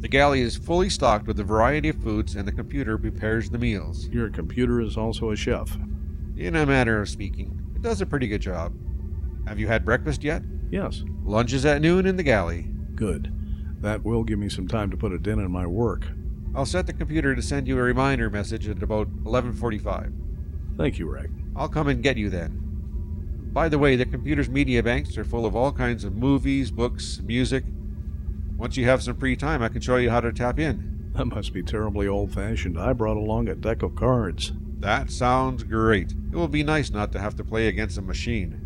The 0.00 0.08
galley 0.08 0.40
is 0.40 0.56
fully 0.56 0.90
stocked 0.90 1.26
with 1.26 1.38
a 1.40 1.44
variety 1.44 1.88
of 1.88 2.02
foods, 2.02 2.36
and 2.36 2.46
the 2.46 2.52
computer 2.52 2.98
prepares 2.98 3.50
the 3.50 3.58
meals. 3.58 4.08
Your 4.08 4.28
computer 4.30 4.80
is 4.80 4.96
also 4.96 5.30
a 5.30 5.36
chef. 5.36 5.76
In 6.36 6.56
a 6.56 6.66
manner 6.66 7.00
of 7.00 7.08
speaking, 7.08 7.72
it 7.76 7.82
does 7.82 8.00
a 8.00 8.06
pretty 8.06 8.26
good 8.26 8.40
job. 8.40 8.74
Have 9.46 9.58
you 9.58 9.66
had 9.66 9.84
breakfast 9.84 10.24
yet? 10.24 10.42
Yes. 10.70 11.02
Lunch 11.24 11.52
is 11.52 11.66
at 11.66 11.82
noon 11.82 12.06
in 12.06 12.16
the 12.16 12.22
galley. 12.22 12.68
Good. 12.94 13.32
That 13.80 14.04
will 14.04 14.24
give 14.24 14.38
me 14.38 14.48
some 14.48 14.68
time 14.68 14.90
to 14.90 14.96
put 14.96 15.12
a 15.12 15.18
dent 15.18 15.40
in 15.40 15.50
my 15.50 15.66
work. 15.66 16.06
I'll 16.54 16.66
set 16.66 16.86
the 16.86 16.92
computer 16.92 17.34
to 17.34 17.42
send 17.42 17.66
you 17.66 17.78
a 17.78 17.82
reminder 17.82 18.30
message 18.30 18.68
at 18.68 18.82
about 18.82 19.08
11:45. 19.24 20.12
Thank 20.76 20.98
you, 20.98 21.10
Reg. 21.10 21.30
I'll 21.56 21.68
come 21.68 21.88
and 21.88 22.02
get 22.02 22.16
you 22.16 22.30
then. 22.30 22.58
By 23.52 23.68
the 23.68 23.78
way, 23.78 23.96
the 23.96 24.06
computer's 24.06 24.48
media 24.48 24.82
banks 24.82 25.18
are 25.18 25.24
full 25.24 25.44
of 25.44 25.54
all 25.54 25.72
kinds 25.72 26.04
of 26.04 26.16
movies, 26.16 26.70
books, 26.70 27.20
music. 27.24 27.64
Once 28.56 28.76
you 28.76 28.84
have 28.86 29.02
some 29.02 29.16
free 29.16 29.36
time, 29.36 29.62
I 29.62 29.68
can 29.68 29.80
show 29.80 29.96
you 29.96 30.08
how 30.10 30.20
to 30.20 30.32
tap 30.32 30.58
in. 30.58 31.10
That 31.14 31.26
must 31.26 31.52
be 31.52 31.62
terribly 31.62 32.06
old 32.06 32.32
fashioned. 32.32 32.78
I 32.78 32.94
brought 32.94 33.18
along 33.18 33.48
a 33.48 33.54
deck 33.54 33.82
of 33.82 33.94
cards. 33.94 34.52
That 34.82 35.12
sounds 35.12 35.62
great. 35.62 36.10
It 36.10 36.34
will 36.34 36.48
be 36.48 36.64
nice 36.64 36.90
not 36.90 37.12
to 37.12 37.20
have 37.20 37.36
to 37.36 37.44
play 37.44 37.68
against 37.68 37.98
a 37.98 38.02
machine. 38.02 38.60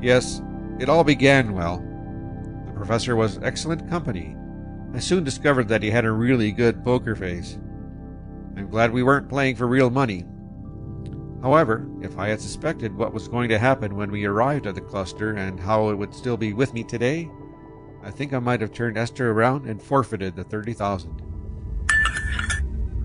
Yes, 0.00 0.40
it 0.78 0.88
all 0.88 1.02
began 1.02 1.52
well. 1.52 1.84
The 2.64 2.72
professor 2.74 3.16
was 3.16 3.40
excellent 3.42 3.90
company. 3.90 4.36
I 4.94 5.00
soon 5.00 5.24
discovered 5.24 5.66
that 5.66 5.82
he 5.82 5.90
had 5.90 6.04
a 6.04 6.12
really 6.12 6.52
good 6.52 6.84
poker 6.84 7.16
face. 7.16 7.58
I'm 8.56 8.70
glad 8.70 8.92
we 8.92 9.02
weren't 9.02 9.28
playing 9.28 9.56
for 9.56 9.66
real 9.66 9.90
money. 9.90 10.24
However, 11.42 11.88
if 12.02 12.16
I 12.20 12.28
had 12.28 12.40
suspected 12.40 12.96
what 12.96 13.12
was 13.12 13.26
going 13.26 13.48
to 13.48 13.58
happen 13.58 13.96
when 13.96 14.12
we 14.12 14.26
arrived 14.26 14.68
at 14.68 14.76
the 14.76 14.80
cluster 14.80 15.32
and 15.32 15.58
how 15.58 15.88
it 15.88 15.96
would 15.96 16.14
still 16.14 16.36
be 16.36 16.52
with 16.52 16.72
me 16.72 16.84
today, 16.84 17.28
I 18.02 18.10
think 18.10 18.32
I 18.32 18.38
might 18.38 18.60
have 18.60 18.72
turned 18.72 18.96
Esther 18.96 19.30
around 19.30 19.66
and 19.66 19.82
forfeited 19.82 20.36
the 20.36 20.44
30,000. 20.44 21.22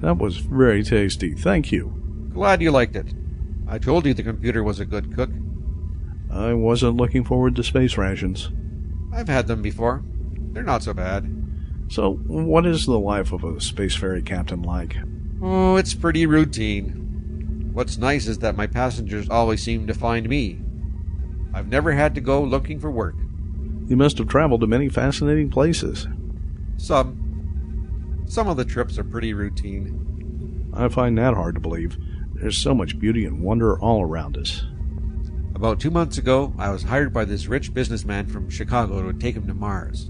That 0.01 0.17
was 0.17 0.37
very 0.37 0.83
tasty. 0.83 1.33
Thank 1.33 1.71
you. 1.71 1.93
Glad 2.33 2.61
you 2.61 2.71
liked 2.71 2.95
it. 2.95 3.13
I 3.67 3.79
told 3.79 4.05
you 4.05 4.13
the 4.13 4.23
computer 4.23 4.63
was 4.63 4.79
a 4.79 4.85
good 4.85 5.15
cook. 5.15 5.31
I 6.31 6.53
wasn't 6.53 6.97
looking 6.97 7.23
forward 7.23 7.55
to 7.55 7.63
space 7.63 7.97
rations. 7.97 8.51
I've 9.13 9.27
had 9.27 9.47
them 9.47 9.61
before. 9.61 10.03
They're 10.51 10.63
not 10.63 10.83
so 10.83 10.93
bad. 10.93 11.31
So, 11.87 12.15
what 12.27 12.65
is 12.65 12.85
the 12.85 12.99
life 12.99 13.31
of 13.31 13.43
a 13.43 13.61
space 13.61 13.95
ferry 13.95 14.21
captain 14.21 14.61
like? 14.61 14.97
Oh, 15.41 15.75
it's 15.75 15.93
pretty 15.93 16.25
routine. 16.25 17.71
What's 17.73 17.97
nice 17.97 18.27
is 18.27 18.39
that 18.39 18.55
my 18.55 18.67
passengers 18.67 19.29
always 19.29 19.61
seem 19.61 19.87
to 19.87 19.93
find 19.93 20.27
me. 20.27 20.59
I've 21.53 21.67
never 21.67 21.91
had 21.91 22.15
to 22.15 22.21
go 22.21 22.41
looking 22.43 22.79
for 22.79 22.91
work. 22.91 23.15
You 23.87 23.95
must 23.95 24.17
have 24.17 24.27
traveled 24.27 24.61
to 24.61 24.67
many 24.67 24.89
fascinating 24.89 25.49
places. 25.49 26.07
Some. 26.77 28.23
Some 28.27 28.47
of 28.47 28.57
the 28.57 28.65
trips 28.65 28.97
are 28.97 29.03
pretty 29.03 29.33
routine. 29.33 30.71
I 30.73 30.89
find 30.89 31.17
that 31.17 31.35
hard 31.35 31.55
to 31.55 31.61
believe. 31.61 31.97
There's 32.33 32.57
so 32.57 32.73
much 32.73 32.99
beauty 32.99 33.25
and 33.25 33.41
wonder 33.41 33.79
all 33.79 34.01
around 34.01 34.37
us. 34.37 34.65
About 35.53 35.79
two 35.79 35.91
months 35.91 36.17
ago, 36.17 36.53
I 36.57 36.69
was 36.69 36.83
hired 36.83 37.13
by 37.13 37.25
this 37.25 37.47
rich 37.47 37.73
businessman 37.73 38.25
from 38.25 38.49
Chicago 38.49 39.09
to 39.09 39.17
take 39.17 39.35
him 39.35 39.47
to 39.47 39.53
Mars. 39.53 40.09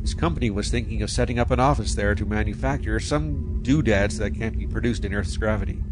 His 0.00 0.14
company 0.14 0.50
was 0.50 0.70
thinking 0.70 1.02
of 1.02 1.10
setting 1.10 1.38
up 1.38 1.50
an 1.50 1.60
office 1.60 1.94
there 1.94 2.14
to 2.14 2.24
manufacture 2.24 2.98
some 2.98 3.62
doodads 3.62 4.18
that 4.18 4.34
can't 4.34 4.58
be 4.58 4.66
produced 4.66 5.04
in 5.04 5.14
Earth's 5.14 5.36
gravity. 5.36 5.82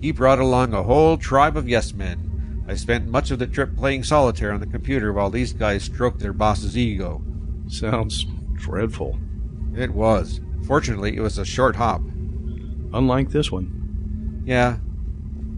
He 0.00 0.12
brought 0.12 0.38
along 0.38 0.72
a 0.72 0.82
whole 0.82 1.16
tribe 1.16 1.56
of 1.56 1.68
yes 1.68 1.92
men. 1.92 2.31
I 2.66 2.74
spent 2.74 3.08
much 3.08 3.30
of 3.30 3.38
the 3.38 3.46
trip 3.46 3.76
playing 3.76 4.04
solitaire 4.04 4.52
on 4.52 4.60
the 4.60 4.66
computer 4.66 5.12
while 5.12 5.30
these 5.30 5.52
guys 5.52 5.82
stroked 5.82 6.20
their 6.20 6.32
boss's 6.32 6.78
ego. 6.78 7.22
Sounds 7.66 8.24
dreadful. 8.54 9.18
It 9.74 9.90
was. 9.90 10.40
Fortunately, 10.66 11.16
it 11.16 11.20
was 11.20 11.38
a 11.38 11.44
short 11.44 11.76
hop. 11.76 12.00
Unlike 12.94 13.30
this 13.30 13.50
one. 13.50 14.42
Yeah. 14.46 14.76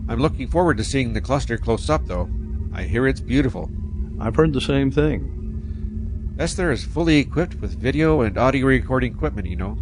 I'm 0.09 0.21
looking 0.21 0.49
forward 0.49 0.77
to 0.79 0.85
seeing 0.85 1.13
the 1.13 1.21
cluster 1.21 1.59
close 1.59 1.91
up, 1.91 2.07
though. 2.07 2.29
I 2.73 2.85
hear 2.85 3.07
it's 3.07 3.21
beautiful. 3.21 3.71
I've 4.21 4.37
heard 4.37 4.53
the 4.53 4.61
same 4.61 4.91
thing. 4.91 6.35
Esther 6.39 6.73
is 6.73 6.85
fully 6.85 7.19
equipped 7.19 7.57
with 7.57 7.79
video 7.79 8.23
and 8.23 8.37
audio 8.37 8.67
recording 8.67 9.15
equipment, 9.15 9.47
you 9.47 9.57
know. 9.57 9.79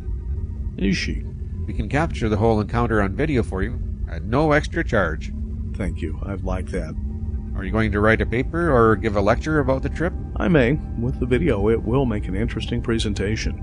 Is 0.77 0.97
she? 0.97 1.25
We 1.67 1.73
can 1.73 1.89
capture 1.89 2.29
the 2.29 2.37
whole 2.37 2.61
encounter 2.61 3.01
on 3.01 3.15
video 3.15 3.43
for 3.43 3.63
you 3.63 3.79
at 4.11 4.25
no 4.25 4.53
extra 4.53 4.85
charge. 4.85 5.33
Thank 5.75 6.03
you. 6.03 6.21
I'd 6.27 6.45
like 6.45 6.67
that. 6.69 6.95
Are 7.63 7.65
you 7.65 7.71
going 7.71 7.93
to 7.93 8.01
write 8.01 8.21
a 8.21 8.27
paper 8.27 8.73
or 8.73 8.97
give 8.97 9.15
a 9.15 9.21
lecture 9.21 9.61
about 9.61 9.83
the 9.85 9.89
trip? 9.89 10.13
I 10.35 10.49
may. 10.49 10.73
With 10.99 11.21
the 11.21 11.27
video, 11.27 11.69
it 11.69 11.81
will 11.81 12.05
make 12.05 12.27
an 12.27 12.35
interesting 12.35 12.83
presentation. 12.83 13.55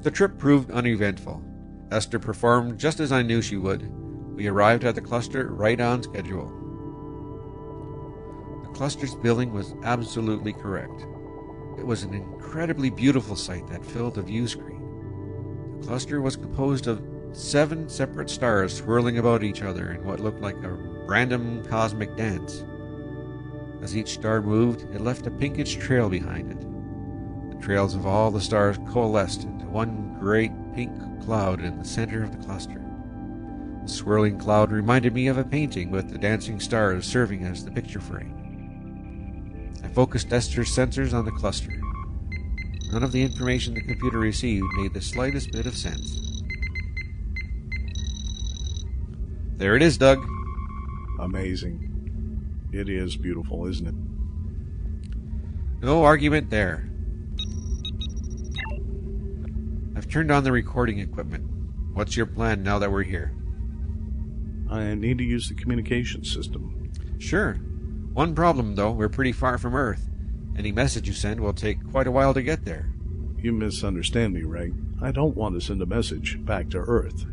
The 0.00 0.10
trip 0.10 0.38
proved 0.38 0.70
uneventful. 0.70 1.44
Esther 1.90 2.18
performed 2.18 2.78
just 2.78 3.00
as 3.00 3.12
I 3.12 3.20
knew 3.20 3.42
she 3.42 3.58
would. 3.58 3.86
We 4.34 4.46
arrived 4.46 4.84
at 4.84 4.94
the 4.94 5.02
cluster 5.02 5.48
right 5.52 5.78
on 5.78 6.02
schedule. 6.02 6.48
The 8.62 8.70
cluster's 8.70 9.14
billing 9.14 9.52
was 9.52 9.74
absolutely 9.84 10.54
correct. 10.54 11.02
It 11.78 11.86
was 11.86 12.02
an 12.02 12.14
incredibly 12.14 12.88
beautiful 12.88 13.36
sight 13.36 13.66
that 13.66 13.84
filled 13.84 14.14
the 14.14 14.22
view 14.22 14.48
screen. 14.48 14.80
The 15.80 15.86
cluster 15.86 16.22
was 16.22 16.36
composed 16.36 16.86
of 16.86 17.13
seven 17.36 17.88
separate 17.88 18.30
stars 18.30 18.76
swirling 18.76 19.18
about 19.18 19.42
each 19.42 19.62
other 19.62 19.92
in 19.92 20.04
what 20.04 20.20
looked 20.20 20.40
like 20.40 20.56
a 20.62 20.70
random 20.70 21.64
cosmic 21.64 22.16
dance. 22.16 22.64
As 23.82 23.96
each 23.96 24.14
star 24.14 24.40
moved, 24.40 24.82
it 24.94 25.00
left 25.00 25.26
a 25.26 25.30
pinkish 25.30 25.76
trail 25.76 26.08
behind 26.08 26.52
it. 26.52 27.54
The 27.54 27.62
trails 27.62 27.94
of 27.94 28.06
all 28.06 28.30
the 28.30 28.40
stars 28.40 28.78
coalesced 28.88 29.42
into 29.42 29.66
one 29.66 30.16
great 30.18 30.52
pink 30.74 30.92
cloud 31.24 31.60
in 31.60 31.78
the 31.78 31.84
center 31.84 32.22
of 32.22 32.30
the 32.30 32.44
cluster. 32.44 32.80
The 33.82 33.88
swirling 33.88 34.38
cloud 34.38 34.72
reminded 34.72 35.12
me 35.12 35.26
of 35.26 35.36
a 35.36 35.44
painting 35.44 35.90
with 35.90 36.10
the 36.10 36.18
dancing 36.18 36.60
stars 36.60 37.04
serving 37.04 37.44
as 37.44 37.64
the 37.64 37.70
picture 37.70 38.00
frame. 38.00 39.74
I 39.82 39.88
focused 39.88 40.32
Esther's 40.32 40.74
sensors 40.74 41.12
on 41.12 41.24
the 41.24 41.32
cluster. 41.32 41.78
None 42.92 43.02
of 43.02 43.12
the 43.12 43.22
information 43.22 43.74
the 43.74 43.82
computer 43.82 44.18
received 44.18 44.66
made 44.76 44.94
the 44.94 45.02
slightest 45.02 45.50
bit 45.52 45.66
of 45.66 45.76
sense. 45.76 46.33
There 49.56 49.76
it 49.76 49.82
is, 49.82 49.98
Doug. 49.98 50.26
Amazing. 51.20 51.90
It 52.72 52.88
is 52.88 53.16
beautiful, 53.16 53.66
isn't 53.66 53.86
it? 53.86 53.94
No 55.84 56.02
argument 56.02 56.50
there. 56.50 56.90
I've 59.96 60.08
turned 60.08 60.32
on 60.32 60.42
the 60.42 60.50
recording 60.50 60.98
equipment. 60.98 61.44
What's 61.92 62.16
your 62.16 62.26
plan 62.26 62.64
now 62.64 62.80
that 62.80 62.90
we're 62.90 63.04
here? 63.04 63.32
I 64.68 64.94
need 64.94 65.18
to 65.18 65.24
use 65.24 65.48
the 65.48 65.54
communication 65.54 66.24
system. 66.24 66.90
Sure. 67.18 67.54
One 68.12 68.34
problem, 68.34 68.74
though, 68.74 68.90
we're 68.90 69.08
pretty 69.08 69.32
far 69.32 69.56
from 69.56 69.76
Earth. 69.76 70.10
Any 70.58 70.72
message 70.72 71.06
you 71.06 71.14
send 71.14 71.38
will 71.38 71.52
take 71.52 71.88
quite 71.90 72.08
a 72.08 72.12
while 72.12 72.34
to 72.34 72.42
get 72.42 72.64
there. 72.64 72.92
You 73.38 73.52
misunderstand 73.52 74.34
me, 74.34 74.42
Ray. 74.42 74.72
I 75.00 75.12
don't 75.12 75.36
want 75.36 75.54
to 75.54 75.60
send 75.60 75.80
a 75.82 75.86
message 75.86 76.44
back 76.44 76.70
to 76.70 76.78
Earth. 76.78 77.24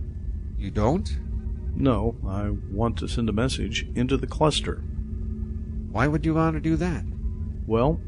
You 0.57 0.69
don't? 0.69 1.09
No, 1.75 2.15
I 2.27 2.49
want 2.49 2.97
to 2.97 3.07
send 3.07 3.29
a 3.29 3.33
message 3.33 3.87
into 3.95 4.17
the 4.17 4.27
cluster. 4.27 4.83
Why 5.91 6.07
would 6.07 6.25
you 6.25 6.35
want 6.35 6.55
to 6.55 6.61
do 6.61 6.75
that? 6.77 7.03
Well, 7.65 7.99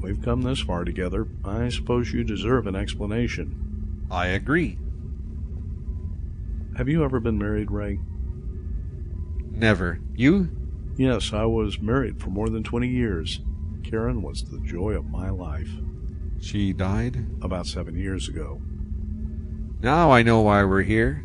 We've 0.00 0.22
come 0.22 0.42
this 0.42 0.60
far 0.60 0.84
together. 0.84 1.26
I 1.44 1.68
suppose 1.68 2.12
you 2.12 2.22
deserve 2.22 2.66
an 2.66 2.76
explanation. 2.76 4.06
I 4.10 4.28
agree. 4.28 4.78
Have 6.76 6.88
you 6.88 7.02
ever 7.02 7.18
been 7.18 7.38
married, 7.38 7.70
Ray? 7.70 7.98
Never. 9.50 10.00
You? 10.14 10.50
Yes, 10.96 11.32
I 11.32 11.44
was 11.46 11.80
married 11.80 12.20
for 12.20 12.28
more 12.28 12.48
than 12.48 12.62
20 12.62 12.88
years. 12.88 13.40
Karen 13.82 14.22
was 14.22 14.44
the 14.44 14.60
joy 14.60 14.92
of 14.92 15.10
my 15.10 15.30
life. 15.30 15.70
She 16.40 16.72
died? 16.72 17.26
About 17.42 17.66
seven 17.66 17.96
years 17.96 18.28
ago. 18.28 18.60
Now 19.80 20.10
I 20.12 20.22
know 20.22 20.42
why 20.42 20.62
we're 20.64 20.82
here. 20.82 21.24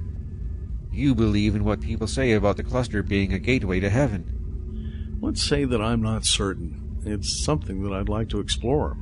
You 0.92 1.16
believe 1.16 1.56
in 1.56 1.64
what 1.64 1.80
people 1.80 2.08
say 2.08 2.34
about 2.34 2.58
the 2.58 2.64
cluster 2.64 3.02
being 3.02 3.32
a 3.32 3.40
gateway 3.40 3.80
to 3.80 3.90
heaven. 3.90 5.18
Let's 5.22 5.42
say 5.42 5.64
that 5.64 5.82
I'm 5.82 6.02
not 6.02 6.26
certain. 6.26 7.00
It's 7.06 7.44
something 7.44 7.84
that 7.84 7.94
I'd 7.94 8.10
like 8.10 8.30
to 8.30 8.40
explore. 8.40 8.98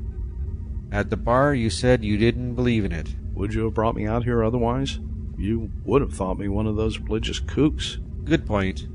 At 0.92 1.10
the 1.10 1.18
bar, 1.18 1.54
you 1.54 1.70
said 1.70 2.04
you 2.04 2.18
didn't 2.18 2.56
believe 2.56 2.86
in 2.86 2.92
it. 2.92 3.16
Would 3.34 3.54
you 3.54 3.64
have 3.66 3.74
brought 3.74 3.96
me 3.96 4.06
out 4.06 4.24
here 4.24 4.44
otherwise? 4.44 5.00
You 5.38 5.72
would 5.86 6.02
have 6.02 6.14
thought 6.14 6.38
me 6.38 6.48
one 6.48 6.68
of 6.68 6.76
those 6.76 7.00
religious 7.00 7.40
kooks. 7.40 7.98
Good 8.26 8.46
point. 8.46 8.88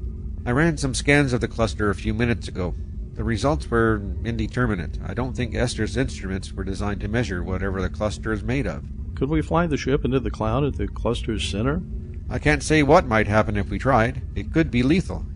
I 0.47 0.51
ran 0.51 0.77
some 0.77 0.95
scans 0.95 1.33
of 1.33 1.41
the 1.41 1.49
cluster 1.49 1.91
a 1.91 1.95
few 1.95 2.15
minutes 2.15 2.49
ago. 2.49 2.75
The 3.15 3.25
results 3.25 3.71
were 3.71 4.03
indeterminate. 4.25 4.99
I 5.05 5.15
don't 5.15 5.35
think 5.35 5.55
Esther's 5.55 5.97
instruments 5.97 6.53
were 6.53 6.65
designed 6.65 7.01
to 7.01 7.09
measure 7.09 7.43
whatever 7.43 7.81
the 7.81 7.89
cluster 7.89 8.33
is 8.33 8.43
made 8.43 8.67
of. 8.67 8.85
Could 9.15 9.31
we 9.31 9.41
fly 9.41 9.67
the 9.67 9.77
ship 9.77 10.05
into 10.05 10.21
the 10.21 10.31
cloud 10.31 10.65
at 10.65 10.77
the 10.77 10.89
cluster's 10.89 11.49
center? 11.49 11.83
I 12.29 12.39
can't 12.39 12.63
say 12.63 12.83
what 12.83 13.07
might 13.07 13.27
happen 13.27 13.57
if 13.57 13.69
we 13.69 13.79
tried. 13.79 14.23
It 14.35 14.53
could 14.53 14.71
be 14.71 14.83
lethal. 14.83 15.27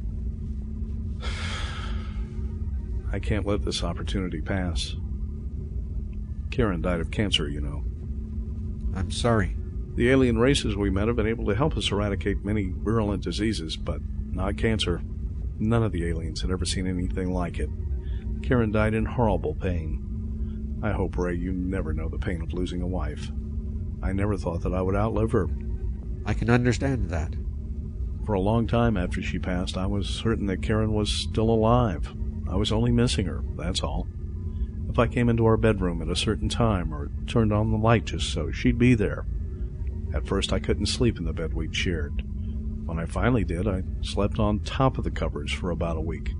I 3.12 3.18
can't 3.18 3.46
let 3.46 3.62
this 3.62 3.84
opportunity 3.84 4.40
pass. 4.40 4.96
Karen 6.50 6.82
died 6.82 7.00
of 7.00 7.10
cancer, 7.10 7.48
you 7.48 7.60
know. 7.60 7.84
I'm 8.94 9.10
sorry. 9.10 9.56
The 9.94 10.10
alien 10.10 10.38
races 10.38 10.76
we 10.76 10.90
met 10.90 11.08
have 11.08 11.16
been 11.16 11.26
able 11.26 11.46
to 11.46 11.54
help 11.54 11.76
us 11.76 11.90
eradicate 11.90 12.44
many 12.44 12.72
virulent 12.74 13.22
diseases, 13.22 13.76
but 13.76 14.00
not 14.30 14.56
cancer. 14.56 15.02
None 15.58 15.82
of 15.82 15.92
the 15.92 16.06
aliens 16.06 16.40
had 16.40 16.50
ever 16.50 16.64
seen 16.64 16.86
anything 16.86 17.32
like 17.32 17.58
it. 17.58 17.68
Karen 18.42 18.70
died 18.70 18.94
in 18.94 19.04
horrible 19.04 19.54
pain. 19.54 20.78
I 20.82 20.92
hope, 20.92 21.18
Ray, 21.18 21.34
you 21.34 21.52
never 21.52 21.92
know 21.92 22.08
the 22.08 22.18
pain 22.18 22.40
of 22.40 22.52
losing 22.52 22.80
a 22.80 22.86
wife. 22.86 23.30
I 24.02 24.12
never 24.12 24.36
thought 24.36 24.62
that 24.62 24.72
I 24.72 24.80
would 24.80 24.94
outlive 24.94 25.32
her. 25.32 25.48
I 26.28 26.34
can 26.34 26.50
understand 26.50 27.08
that. 27.08 27.34
For 28.26 28.34
a 28.34 28.40
long 28.40 28.66
time 28.66 28.98
after 28.98 29.22
she 29.22 29.38
passed, 29.38 29.78
I 29.78 29.86
was 29.86 30.06
certain 30.06 30.44
that 30.48 30.60
Karen 30.60 30.92
was 30.92 31.10
still 31.10 31.48
alive. 31.48 32.14
I 32.46 32.54
was 32.54 32.70
only 32.70 32.92
missing 32.92 33.24
her, 33.24 33.42
that's 33.56 33.82
all. 33.82 34.06
If 34.90 34.98
I 34.98 35.06
came 35.06 35.30
into 35.30 35.46
our 35.46 35.56
bedroom 35.56 36.02
at 36.02 36.10
a 36.10 36.14
certain 36.14 36.50
time 36.50 36.92
or 36.92 37.10
turned 37.26 37.50
on 37.50 37.70
the 37.70 37.78
light 37.78 38.04
just 38.04 38.30
so, 38.30 38.52
she'd 38.52 38.76
be 38.76 38.94
there. 38.94 39.24
At 40.12 40.26
first, 40.26 40.52
I 40.52 40.58
couldn't 40.58 40.86
sleep 40.86 41.16
in 41.16 41.24
the 41.24 41.32
bed 41.32 41.54
we'd 41.54 41.74
shared. 41.74 42.22
When 42.84 42.98
I 42.98 43.06
finally 43.06 43.44
did, 43.44 43.66
I 43.66 43.84
slept 44.02 44.38
on 44.38 44.60
top 44.60 44.98
of 44.98 45.04
the 45.04 45.10
covers 45.10 45.50
for 45.50 45.70
about 45.70 45.96
a 45.96 46.02
week. 46.02 46.32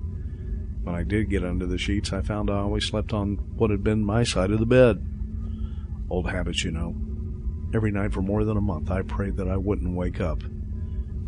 When 0.82 0.94
I 0.94 1.02
did 1.02 1.30
get 1.30 1.44
under 1.44 1.64
the 1.64 1.78
sheets, 1.78 2.12
I 2.12 2.20
found 2.20 2.50
I 2.50 2.58
always 2.58 2.86
slept 2.86 3.14
on 3.14 3.36
what 3.56 3.70
had 3.70 3.82
been 3.82 4.04
my 4.04 4.22
side 4.22 4.50
of 4.50 4.58
the 4.58 4.66
bed. 4.66 5.02
Old 6.10 6.28
habits, 6.28 6.62
you 6.62 6.72
know. 6.72 6.94
Every 7.74 7.90
night 7.90 8.12
for 8.12 8.22
more 8.22 8.44
than 8.44 8.56
a 8.56 8.62
month, 8.62 8.90
I 8.90 9.02
prayed 9.02 9.36
that 9.36 9.48
I 9.48 9.56
wouldn't 9.56 9.94
wake 9.94 10.20
up. 10.20 10.42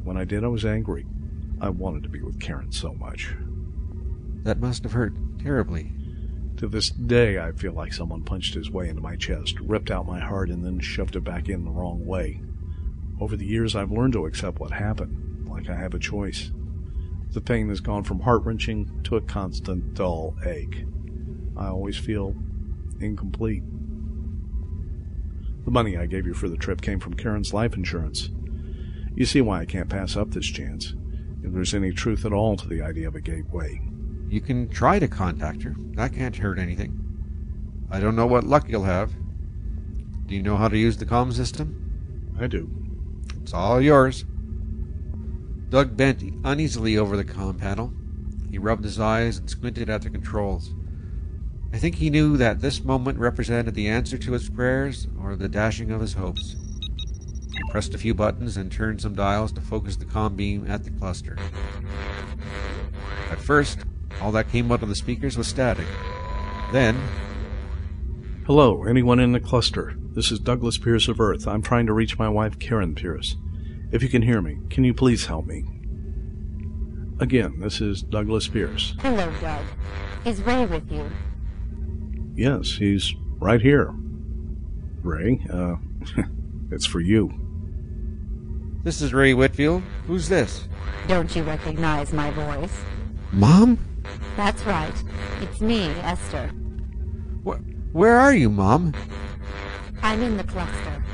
When 0.04 0.16
I 0.16 0.24
did, 0.24 0.42
I 0.42 0.48
was 0.48 0.64
angry. 0.64 1.06
I 1.60 1.68
wanted 1.68 2.02
to 2.04 2.08
be 2.08 2.22
with 2.22 2.40
Karen 2.40 2.72
so 2.72 2.94
much. 2.94 3.34
That 4.44 4.60
must 4.60 4.82
have 4.84 4.92
hurt 4.92 5.12
terribly. 5.38 5.92
To 6.56 6.66
this 6.66 6.90
day, 6.90 7.38
I 7.38 7.52
feel 7.52 7.72
like 7.72 7.92
someone 7.92 8.22
punched 8.22 8.54
his 8.54 8.70
way 8.70 8.88
into 8.88 9.02
my 9.02 9.16
chest, 9.16 9.60
ripped 9.60 9.90
out 9.90 10.06
my 10.06 10.20
heart, 10.20 10.48
and 10.48 10.64
then 10.64 10.80
shoved 10.80 11.16
it 11.16 11.24
back 11.24 11.48
in 11.48 11.64
the 11.64 11.70
wrong 11.70 12.06
way. 12.06 12.40
Over 13.20 13.36
the 13.36 13.46
years, 13.46 13.76
I've 13.76 13.92
learned 13.92 14.14
to 14.14 14.24
accept 14.24 14.60
what 14.60 14.70
happened, 14.70 15.46
like 15.48 15.68
I 15.68 15.76
have 15.76 15.92
a 15.92 15.98
choice. 15.98 16.52
The 17.32 17.40
pain 17.42 17.68
has 17.68 17.80
gone 17.80 18.04
from 18.04 18.20
heart 18.20 18.44
wrenching 18.44 19.02
to 19.04 19.16
a 19.16 19.20
constant 19.20 19.94
dull 19.94 20.36
ache. 20.44 20.84
I 21.56 21.66
always 21.68 21.96
feel 21.96 22.34
incomplete. 22.98 23.62
The 25.64 25.70
money 25.70 25.96
I 25.96 26.06
gave 26.06 26.26
you 26.26 26.34
for 26.34 26.48
the 26.48 26.56
trip 26.56 26.80
came 26.80 27.00
from 27.00 27.14
Karen's 27.14 27.52
life 27.52 27.74
insurance. 27.74 28.30
You 29.14 29.26
see 29.26 29.40
why 29.40 29.60
I 29.60 29.66
can't 29.66 29.88
pass 29.88 30.16
up 30.16 30.30
this 30.30 30.46
chance, 30.46 30.94
if 31.42 31.52
there's 31.52 31.74
any 31.74 31.92
truth 31.92 32.24
at 32.24 32.32
all 32.32 32.56
to 32.56 32.68
the 32.68 32.82
idea 32.82 33.08
of 33.08 33.14
a 33.14 33.20
gateway. 33.20 33.80
You 34.28 34.40
can 34.40 34.68
try 34.68 34.98
to 34.98 35.08
contact 35.08 35.62
her. 35.64 35.74
That 35.94 36.14
can't 36.14 36.36
hurt 36.36 36.58
anything. 36.58 36.96
I 37.90 38.00
don't 38.00 38.16
know 38.16 38.26
what 38.26 38.44
luck 38.44 38.68
you'll 38.68 38.84
have. 38.84 39.12
Do 40.26 40.34
you 40.34 40.42
know 40.42 40.56
how 40.56 40.68
to 40.68 40.78
use 40.78 40.96
the 40.96 41.06
comm 41.06 41.32
system? 41.32 42.34
I 42.38 42.46
do. 42.46 42.70
It's 43.42 43.52
all 43.52 43.80
yours. 43.80 44.24
Doug 45.68 45.96
bent 45.96 46.22
uneasily 46.44 46.96
over 46.96 47.16
the 47.16 47.24
comm 47.24 47.58
panel. 47.58 47.92
He 48.50 48.58
rubbed 48.58 48.84
his 48.84 49.00
eyes 49.00 49.38
and 49.38 49.50
squinted 49.50 49.90
at 49.90 50.02
the 50.02 50.10
controls. 50.10 50.72
I 51.72 51.78
think 51.78 51.96
he 51.96 52.10
knew 52.10 52.36
that 52.36 52.60
this 52.60 52.84
moment 52.84 53.18
represented 53.18 53.74
the 53.74 53.88
answer 53.88 54.18
to 54.18 54.32
his 54.32 54.48
prayers 54.48 55.06
or 55.22 55.36
the 55.36 55.48
dashing 55.48 55.90
of 55.90 56.00
his 56.00 56.14
hopes. 56.14 56.56
He 57.52 57.70
pressed 57.70 57.94
a 57.94 57.98
few 57.98 58.14
buttons 58.14 58.56
and 58.56 58.70
turned 58.70 59.00
some 59.00 59.14
dials 59.14 59.52
to 59.52 59.60
focus 59.60 59.96
the 59.96 60.04
comm 60.04 60.36
beam 60.36 60.68
at 60.68 60.84
the 60.84 60.90
cluster. 60.90 61.36
At 63.30 63.38
first, 63.38 63.80
all 64.20 64.32
that 64.32 64.50
came 64.50 64.70
out 64.72 64.82
of 64.82 64.88
the 64.88 64.94
speakers 64.94 65.38
was 65.38 65.46
static. 65.46 65.86
Then, 66.72 67.00
Hello, 68.46 68.82
anyone 68.84 69.20
in 69.20 69.30
the 69.30 69.38
cluster? 69.38 69.94
This 69.96 70.32
is 70.32 70.40
Douglas 70.40 70.76
Pierce 70.76 71.06
of 71.06 71.20
Earth. 71.20 71.46
I'm 71.46 71.62
trying 71.62 71.86
to 71.86 71.92
reach 71.92 72.18
my 72.18 72.28
wife, 72.28 72.58
Karen 72.58 72.96
Pierce. 72.96 73.36
If 73.92 74.02
you 74.02 74.08
can 74.08 74.22
hear 74.22 74.42
me, 74.42 74.58
can 74.70 74.82
you 74.82 74.92
please 74.92 75.26
help 75.26 75.46
me? 75.46 75.64
Again, 77.20 77.60
this 77.60 77.80
is 77.80 78.02
Douglas 78.02 78.48
Pierce. 78.48 78.96
Hello, 79.00 79.32
Doug. 79.40 79.64
Is 80.24 80.42
Ray 80.42 80.66
with 80.66 80.90
you? 80.90 81.08
Yes, 82.40 82.70
he's 82.70 83.14
right 83.38 83.60
here. 83.60 83.92
Ray, 85.02 85.44
uh, 85.52 85.76
it's 86.70 86.86
for 86.86 87.00
you. 87.00 87.30
this 88.82 89.02
is 89.02 89.12
Ray 89.12 89.34
Whitfield. 89.34 89.82
Who's 90.06 90.26
this? 90.30 90.66
Don't 91.06 91.36
you 91.36 91.42
recognize 91.42 92.14
my 92.14 92.30
voice? 92.30 92.72
Mom? 93.32 93.78
That's 94.38 94.64
right. 94.64 95.04
It's 95.42 95.60
me, 95.60 95.88
Esther. 96.00 96.46
Wh- 97.44 97.60
where 97.94 98.16
are 98.16 98.32
you, 98.32 98.48
Mom? 98.48 98.94
I'm 100.00 100.22
in 100.22 100.38
the 100.38 100.44
cluster. 100.44 101.04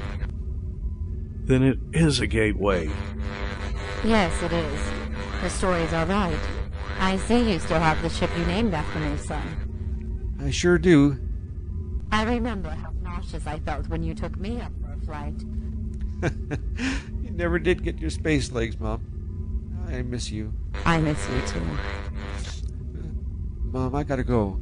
Then 1.42 1.64
it 1.64 1.80
is 1.92 2.20
a 2.20 2.28
gateway. 2.28 2.88
Yes, 4.04 4.32
it 4.44 4.52
is. 4.52 4.80
The 5.42 5.50
stories 5.50 5.92
are 5.92 6.06
right. 6.06 6.38
I 7.00 7.16
see 7.16 7.52
you 7.52 7.58
still 7.58 7.80
have 7.80 8.00
the 8.00 8.10
ship 8.10 8.30
you 8.38 8.44
named 8.46 8.74
after 8.74 9.00
me, 9.00 9.16
son. 9.16 9.75
I 10.40 10.50
sure 10.50 10.78
do. 10.78 11.18
I 12.12 12.24
remember 12.24 12.70
how 12.70 12.92
nauseous 13.02 13.46
I 13.46 13.58
felt 13.60 13.88
when 13.88 14.02
you 14.02 14.14
took 14.14 14.38
me 14.38 14.60
up 14.60 14.72
for 14.80 14.92
a 14.92 14.98
flight. 15.04 15.34
you 17.22 17.30
never 17.30 17.58
did 17.58 17.82
get 17.82 17.98
your 17.98 18.10
space 18.10 18.52
legs, 18.52 18.78
Mom. 18.78 19.00
I 19.88 20.02
miss 20.02 20.30
you. 20.30 20.52
I 20.84 20.98
miss 20.98 21.18
you 21.28 21.40
too. 21.46 21.60
Uh, 21.60 23.02
Mom, 23.64 23.94
I 23.94 24.02
gotta 24.02 24.24
go. 24.24 24.60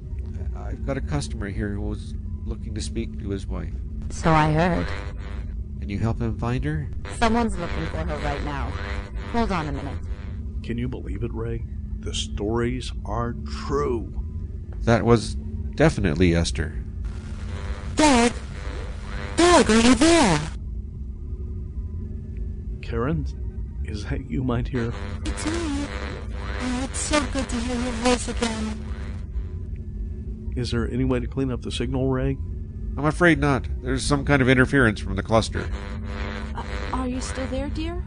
I've 0.57 0.85
got 0.87 0.97
a 0.97 1.01
customer 1.01 1.49
here 1.49 1.71
who 1.75 1.83
was 1.83 2.15
looking 2.45 2.75
to 2.75 2.81
speak 2.81 3.19
to 3.21 3.31
his 3.31 3.47
wife. 3.47 3.73
So 4.11 4.31
I 4.31 4.53
heard. 4.53 4.87
Can 5.81 5.89
you 5.89 5.99
help 5.99 6.21
him 6.21 6.39
find 6.39 6.65
her? 6.65 6.89
Someone's 7.19 7.59
looking 7.59 7.87
for 7.87 7.99
her 7.99 8.17
right 8.19 8.43
now. 8.45 8.73
Hold 9.33 9.53
on 9.53 9.69
a 9.69 9.73
minute. 9.73 9.99
Can 10.63 10.79
you 10.79 10.89
believe 10.89 11.23
it, 11.23 11.33
Ray? 11.35 11.65
The 12.01 12.15
stories 12.15 12.93
are 13.05 13.35
true. 13.67 14.25
That 14.83 15.05
was 15.05 15.37
definitely 15.75 16.35
Esther. 16.35 16.75
Doug! 17.97 18.33
Doug, 19.37 19.71
are 19.71 19.81
you 19.81 19.95
there? 19.95 20.41
Karen, 22.83 23.27
is 23.85 24.05
that 24.07 24.31
you, 24.31 24.45
my 24.45 24.63
dear? 24.63 24.93
It's 25.25 25.47
me. 25.47 25.87
Oh, 26.61 26.81
it's 26.85 26.99
so 26.99 27.21
good 27.33 27.49
to 27.49 27.57
hear 27.57 27.77
your 27.77 27.93
voice 27.93 28.29
again. 28.29 28.85
Is 30.57 30.71
there 30.71 30.89
any 30.91 31.05
way 31.05 31.21
to 31.21 31.27
clean 31.27 31.51
up 31.51 31.63
the 31.63 31.73
signal, 31.73 32.09
Ray? 32.09 32.39
I'm 32.97 33.07
afraid 33.07 33.41
not. 33.41 33.67
There's 33.83 34.05
some 34.05 34.25
kind 34.25 34.41
of 34.41 34.49
interference 34.49 35.01
from 35.01 35.17
the 35.17 35.23
cluster. 35.23 35.69
Uh, 36.55 36.63
are 36.93 37.09
you 37.09 37.21
still 37.21 37.47
there, 37.49 37.69
dear? 37.71 38.05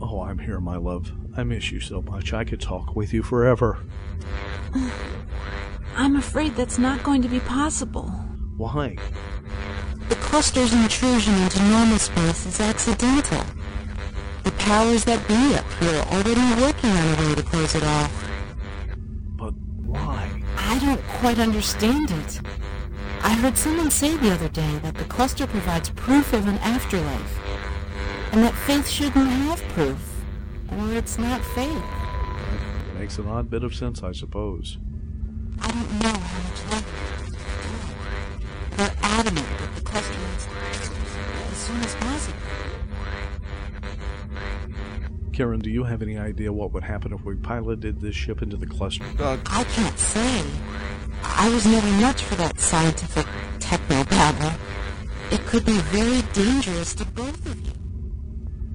Oh, 0.00 0.22
I'm 0.22 0.40
here, 0.40 0.58
my 0.58 0.76
love. 0.76 1.12
I 1.36 1.44
miss 1.44 1.70
you 1.70 1.78
so 1.78 2.02
much. 2.02 2.32
I 2.32 2.44
could 2.44 2.60
talk 2.60 2.96
with 2.96 3.12
you 3.12 3.22
forever. 3.22 3.78
I'm 5.96 6.16
afraid 6.16 6.56
that's 6.56 6.78
not 6.78 7.02
going 7.02 7.22
to 7.22 7.28
be 7.28 7.40
possible. 7.40 8.08
Why? 8.56 8.96
The 10.08 10.16
cluster's 10.16 10.72
intrusion 10.72 11.34
into 11.34 11.62
normal 11.62 11.98
space 11.98 12.46
is 12.46 12.60
accidental. 12.60 13.44
The 14.42 14.50
powers 14.52 15.04
that 15.04 15.26
be 15.28 15.54
up 15.54 15.64
here 15.80 16.00
are 16.00 16.08
already 16.08 16.60
working 16.60 16.90
on 16.90 17.14
a 17.14 17.28
way 17.28 17.34
to 17.36 17.42
close 17.42 17.74
it 17.74 17.84
off. 17.84 18.28
But 19.36 19.54
why? 19.84 20.42
I 20.56 20.78
don't 20.80 21.02
quite 21.20 21.38
understand 21.38 22.10
it. 22.10 22.40
I 23.22 23.32
heard 23.34 23.56
someone 23.56 23.90
say 23.90 24.16
the 24.16 24.32
other 24.32 24.48
day 24.48 24.78
that 24.82 24.96
the 24.96 25.04
cluster 25.04 25.46
provides 25.46 25.90
proof 25.90 26.32
of 26.32 26.46
an 26.46 26.58
afterlife, 26.58 27.40
and 28.32 28.42
that 28.42 28.54
faith 28.54 28.86
shouldn't 28.88 29.28
have 29.28 29.62
proof, 29.68 29.98
or 30.72 30.92
it's 30.92 31.18
not 31.18 31.42
faith. 31.54 31.84
Makes 32.98 33.18
an 33.18 33.28
odd 33.28 33.48
bit 33.48 33.64
of 33.64 33.74
sense, 33.74 34.02
I 34.02 34.12
suppose. 34.12 34.76
I 35.60 35.68
don't 35.68 35.92
know 36.00 36.08
how 36.08 36.42
much 36.42 36.60
longer. 36.70 36.86
They're 38.76 38.96
adamant 39.02 39.46
that 39.58 39.74
the 39.74 39.80
cluster 39.82 40.18
needs 40.18 40.48
as 41.50 41.56
soon 41.56 41.80
as 41.82 41.94
possible. 41.94 42.38
Karen, 45.32 45.60
do 45.60 45.70
you 45.70 45.84
have 45.84 46.02
any 46.02 46.16
idea 46.16 46.52
what 46.52 46.72
would 46.72 46.84
happen 46.84 47.12
if 47.12 47.24
we 47.24 47.34
piloted 47.34 48.00
this 48.00 48.14
ship 48.14 48.42
into 48.42 48.56
the 48.56 48.66
cluster? 48.66 49.04
Doug, 49.16 49.40
I 49.46 49.64
can't 49.64 49.98
say. 49.98 50.44
I 51.22 51.48
was 51.48 51.66
never 51.66 51.90
much 52.00 52.22
for 52.22 52.36
that 52.36 52.60
scientific 52.60 53.26
techno 53.58 54.04
babble. 54.04 54.56
It 55.32 55.40
could 55.46 55.64
be 55.64 55.78
very 55.78 56.22
dangerous 56.32 56.94
to 56.94 57.04
both 57.06 57.46
of 57.46 57.66
you. 57.66 57.72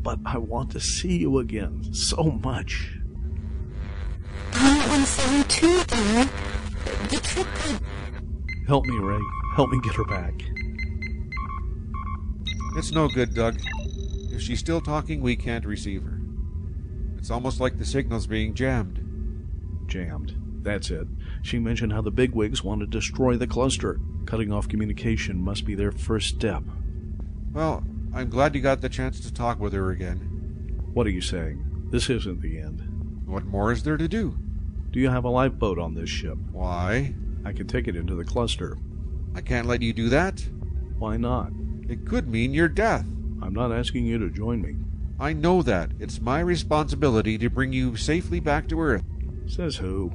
But 0.01 0.19
I 0.25 0.37
want 0.37 0.71
to 0.71 0.79
see 0.79 1.17
you 1.17 1.39
again 1.39 1.93
so 1.93 2.23
much. 2.43 2.97
I 4.53 4.87
want 4.89 5.05
to 5.05 5.09
see 5.09 5.37
you 5.37 5.43
too, 5.43 5.83
dear. 5.85 6.29
The 7.39 7.45
trip 7.45 7.55
could... 7.55 8.67
Help 8.67 8.85
me, 8.85 8.97
Ray. 8.97 9.21
Help 9.55 9.69
me 9.69 9.79
get 9.81 9.95
her 9.95 10.03
back. 10.03 10.33
it's 12.75 12.91
no 12.91 13.07
good, 13.07 13.33
Doug. 13.33 13.57
If 14.31 14.41
she's 14.41 14.59
still 14.59 14.81
talking, 14.81 15.21
we 15.21 15.37
can't 15.37 15.65
receive 15.65 16.03
her. 16.03 16.19
It's 17.17 17.31
almost 17.31 17.61
like 17.61 17.77
the 17.77 17.85
signal's 17.85 18.27
being 18.27 18.53
jammed. 18.53 19.85
Jammed. 19.87 20.35
That's 20.63 20.91
it. 20.91 21.07
She 21.41 21.59
mentioned 21.59 21.93
how 21.93 22.01
the 22.01 22.11
bigwigs 22.11 22.61
want 22.61 22.81
to 22.81 22.87
destroy 22.87 23.37
the 23.37 23.47
cluster. 23.47 24.01
Cutting 24.25 24.51
off 24.51 24.67
communication 24.67 25.41
must 25.41 25.65
be 25.65 25.75
their 25.75 25.93
first 25.93 26.27
step. 26.27 26.63
Well, 27.53 27.85
I'm 28.13 28.29
glad 28.29 28.53
you 28.53 28.61
got 28.61 28.81
the 28.81 28.89
chance 28.89 29.21
to 29.21 29.33
talk 29.33 29.61
with 29.61 29.71
her 29.71 29.91
again. 29.91 30.17
What 30.93 31.07
are 31.07 31.11
you 31.11 31.21
saying? 31.21 31.87
This 31.89 32.09
isn't 32.09 32.41
the 32.41 32.59
end. 32.59 33.23
What 33.25 33.45
more 33.45 33.71
is 33.71 33.83
there 33.83 33.97
to 33.97 34.09
do? 34.09 34.37
Do 34.91 34.99
you 34.99 35.09
have 35.09 35.23
a 35.23 35.29
lifeboat 35.29 35.79
on 35.79 35.95
this 35.95 36.09
ship? 36.09 36.37
Why? 36.51 37.13
I 37.45 37.53
can 37.53 37.67
take 37.67 37.87
it 37.87 37.95
into 37.95 38.15
the 38.15 38.25
cluster. 38.25 38.77
I 39.35 39.41
can't 39.41 39.67
let 39.67 39.81
you 39.81 39.93
do 39.93 40.09
that. 40.09 40.45
Why 40.97 41.17
not? 41.17 41.51
It 41.87 42.05
could 42.05 42.27
mean 42.27 42.53
your 42.53 42.67
death. 42.67 43.05
I'm 43.41 43.53
not 43.53 43.71
asking 43.71 44.05
you 44.05 44.17
to 44.19 44.29
join 44.29 44.61
me. 44.61 44.75
I 45.19 45.33
know 45.33 45.61
that. 45.63 45.91
It's 45.99 46.21
my 46.21 46.39
responsibility 46.39 47.37
to 47.37 47.49
bring 47.49 47.73
you 47.73 47.95
safely 47.95 48.39
back 48.39 48.67
to 48.69 48.81
Earth. 48.81 49.03
Says 49.47 49.77
who? 49.77 50.11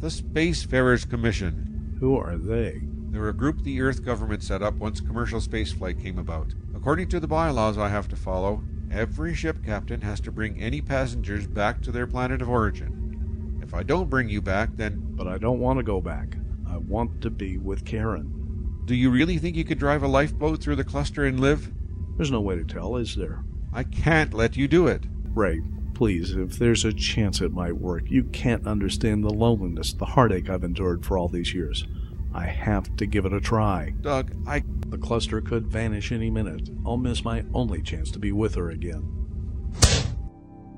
The 0.00 0.08
Spacefarers 0.08 1.08
Commission. 1.08 1.96
Who 2.00 2.16
are 2.16 2.36
they? 2.36 2.82
They're 3.10 3.28
a 3.28 3.34
group 3.34 3.62
the 3.62 3.80
Earth 3.80 4.04
government 4.04 4.42
set 4.42 4.62
up 4.62 4.74
once 4.74 5.00
commercial 5.00 5.40
spaceflight 5.40 6.02
came 6.02 6.18
about. 6.18 6.54
According 6.74 7.08
to 7.10 7.20
the 7.20 7.28
bylaws 7.28 7.78
I 7.78 7.88
have 7.88 8.08
to 8.08 8.16
follow, 8.16 8.64
every 8.90 9.34
ship 9.34 9.64
captain 9.64 10.00
has 10.00 10.18
to 10.20 10.32
bring 10.32 10.60
any 10.60 10.80
passengers 10.80 11.46
back 11.46 11.80
to 11.82 11.92
their 11.92 12.06
planet 12.06 12.42
of 12.42 12.48
origin. 12.48 13.60
If 13.62 13.74
I 13.74 13.82
don't 13.82 14.10
bring 14.10 14.28
you 14.28 14.42
back, 14.42 14.70
then 14.76 15.14
But 15.14 15.28
I 15.28 15.38
don't 15.38 15.60
want 15.60 15.78
to 15.78 15.82
go 15.82 16.00
back. 16.00 16.36
I 16.72 16.78
want 16.78 17.20
to 17.20 17.30
be 17.30 17.58
with 17.58 17.84
Karen. 17.84 18.82
do 18.86 18.94
you 18.94 19.10
really 19.10 19.36
think 19.36 19.56
you 19.56 19.64
could 19.64 19.78
drive 19.78 20.02
a 20.02 20.08
lifeboat 20.08 20.62
through 20.62 20.76
the 20.76 20.84
cluster 20.84 21.26
and 21.26 21.38
live? 21.38 21.70
There's 22.16 22.30
no 22.30 22.40
way 22.40 22.56
to 22.56 22.64
tell, 22.64 22.96
is 22.96 23.14
there? 23.14 23.44
I 23.72 23.84
can't 23.84 24.32
let 24.32 24.56
you 24.56 24.66
do 24.68 24.86
it. 24.86 25.04
Ray, 25.34 25.60
please, 25.94 26.32
if 26.32 26.58
there's 26.58 26.84
a 26.84 26.92
chance 26.92 27.40
it 27.40 27.52
might 27.52 27.76
work, 27.76 28.10
you 28.10 28.24
can't 28.24 28.66
understand 28.66 29.22
the 29.22 29.32
loneliness, 29.32 29.92
the 29.92 30.06
heartache 30.06 30.48
I've 30.48 30.64
endured 30.64 31.04
for 31.04 31.18
all 31.18 31.28
these 31.28 31.52
years. 31.52 31.86
I 32.34 32.46
have 32.46 32.96
to 32.96 33.06
give 33.06 33.26
it 33.26 33.34
a 33.34 33.40
try. 33.40 33.92
Doug, 34.00 34.32
I. 34.46 34.64
The 34.88 34.98
cluster 34.98 35.40
could 35.40 35.66
vanish 35.66 36.12
any 36.12 36.30
minute. 36.30 36.70
I'll 36.84 36.96
miss 36.96 37.24
my 37.24 37.44
only 37.54 37.82
chance 37.82 38.10
to 38.12 38.18
be 38.18 38.32
with 38.32 38.54
her 38.54 38.70
again. 38.70 39.04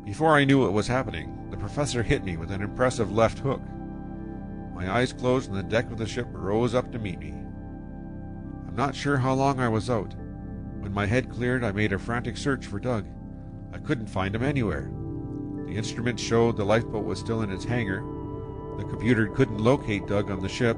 Before 0.04 0.34
I 0.36 0.44
knew 0.44 0.60
what 0.60 0.72
was 0.72 0.86
happening, 0.88 1.48
the 1.50 1.56
professor 1.56 2.02
hit 2.02 2.24
me 2.24 2.36
with 2.36 2.50
an 2.50 2.62
impressive 2.62 3.12
left 3.12 3.38
hook. 3.38 3.60
My 4.74 4.90
eyes 4.92 5.12
closed 5.12 5.48
and 5.48 5.58
the 5.58 5.62
deck 5.62 5.90
of 5.90 5.98
the 5.98 6.06
ship 6.06 6.26
rose 6.32 6.74
up 6.74 6.90
to 6.92 6.98
meet 6.98 7.20
me. 7.20 7.30
I'm 7.30 8.74
not 8.76 8.94
sure 8.94 9.16
how 9.16 9.32
long 9.34 9.60
I 9.60 9.68
was 9.68 9.88
out. 9.88 10.14
When 10.80 10.92
my 10.92 11.06
head 11.06 11.30
cleared, 11.30 11.62
I 11.62 11.70
made 11.72 11.92
a 11.92 11.98
frantic 11.98 12.36
search 12.36 12.66
for 12.66 12.80
Doug. 12.80 13.06
I 13.72 13.78
couldn't 13.78 14.08
find 14.08 14.34
him 14.34 14.42
anywhere. 14.42 14.90
The 15.66 15.76
instruments 15.76 16.22
showed 16.22 16.56
the 16.56 16.64
lifeboat 16.64 17.04
was 17.04 17.20
still 17.20 17.42
in 17.42 17.50
its 17.50 17.64
hangar. 17.64 18.00
The 18.76 18.84
computer 18.84 19.28
couldn't 19.28 19.58
locate 19.58 20.08
Doug 20.08 20.30
on 20.30 20.42
the 20.42 20.48
ship. 20.48 20.76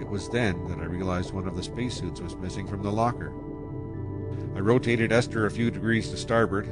It 0.00 0.08
was 0.08 0.28
then 0.30 0.66
that 0.68 0.78
I 0.78 0.84
realized 0.84 1.32
one 1.32 1.46
of 1.46 1.56
the 1.56 1.62
spacesuits 1.62 2.20
was 2.20 2.34
missing 2.36 2.66
from 2.66 2.82
the 2.82 2.90
locker. 2.90 3.32
I 4.56 4.60
rotated 4.60 5.12
Esther 5.12 5.46
a 5.46 5.50
few 5.50 5.70
degrees 5.70 6.08
to 6.10 6.16
starboard. 6.16 6.68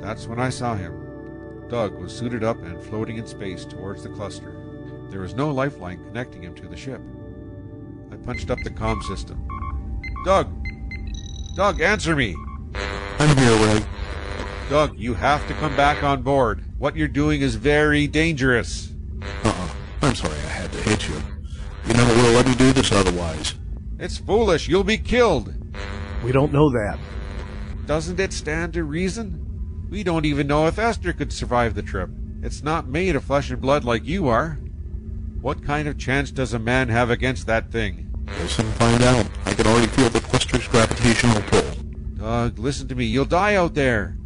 That's 0.00 0.26
when 0.26 0.40
I 0.40 0.50
saw 0.50 0.74
him. 0.74 1.68
Doug 1.68 1.94
was 1.98 2.16
suited 2.16 2.42
up 2.42 2.62
and 2.62 2.82
floating 2.82 3.18
in 3.18 3.26
space 3.26 3.64
towards 3.64 4.02
the 4.02 4.08
cluster. 4.08 4.55
There 5.10 5.20
was 5.20 5.34
no 5.34 5.50
lifeline 5.50 6.04
connecting 6.04 6.42
him 6.42 6.54
to 6.56 6.68
the 6.68 6.76
ship. 6.76 7.00
I 8.10 8.16
punched 8.16 8.50
up 8.50 8.58
the 8.64 8.70
comm 8.70 9.02
system. 9.02 9.46
Doug! 10.24 10.52
Doug, 11.54 11.80
answer 11.80 12.16
me! 12.16 12.34
I'm 13.18 13.36
here, 13.36 13.56
Ray. 13.66 13.84
Doug, 14.68 14.98
you 14.98 15.14
have 15.14 15.46
to 15.48 15.54
come 15.54 15.74
back 15.76 16.02
on 16.02 16.22
board. 16.22 16.64
What 16.78 16.96
you're 16.96 17.08
doing 17.08 17.40
is 17.40 17.54
very 17.54 18.06
dangerous. 18.06 18.92
Uh-uh. 19.22 19.68
I'm 20.02 20.14
sorry 20.14 20.34
I 20.34 20.48
had 20.48 20.72
to 20.72 20.78
hit 20.82 21.08
you. 21.08 21.14
You 21.86 21.94
never 21.94 22.14
will 22.14 22.32
let 22.32 22.46
me 22.46 22.54
do 22.56 22.72
this 22.72 22.92
otherwise. 22.92 23.54
It's 23.98 24.18
foolish. 24.18 24.68
You'll 24.68 24.84
be 24.84 24.98
killed. 24.98 25.54
We 26.24 26.32
don't 26.32 26.52
know 26.52 26.70
that. 26.70 26.98
Doesn't 27.86 28.20
it 28.20 28.32
stand 28.32 28.72
to 28.72 28.84
reason? 28.84 29.86
We 29.88 30.02
don't 30.02 30.26
even 30.26 30.48
know 30.48 30.66
if 30.66 30.78
Esther 30.78 31.12
could 31.12 31.32
survive 31.32 31.74
the 31.74 31.82
trip. 31.82 32.10
It's 32.42 32.62
not 32.62 32.88
made 32.88 33.14
of 33.14 33.24
flesh 33.24 33.50
and 33.50 33.60
blood 33.60 33.84
like 33.84 34.04
you 34.04 34.26
are. 34.26 34.58
What 35.46 35.62
kind 35.62 35.86
of 35.86 35.96
chance 35.96 36.32
does 36.32 36.54
a 36.54 36.58
man 36.58 36.88
have 36.88 37.08
against 37.08 37.46
that 37.46 37.70
thing? 37.70 38.12
And 38.26 38.50
find 38.50 39.00
out. 39.04 39.28
I 39.44 39.54
can 39.54 39.64
already 39.68 39.86
feel 39.86 40.08
the 40.08 40.18
cluster's 40.18 40.66
gravitational 40.66 41.40
pull. 41.42 41.70
Doug, 42.16 42.58
listen 42.58 42.88
to 42.88 42.96
me. 42.96 43.04
You'll 43.04 43.26
die 43.26 43.54
out 43.54 43.74
there. 43.74 44.18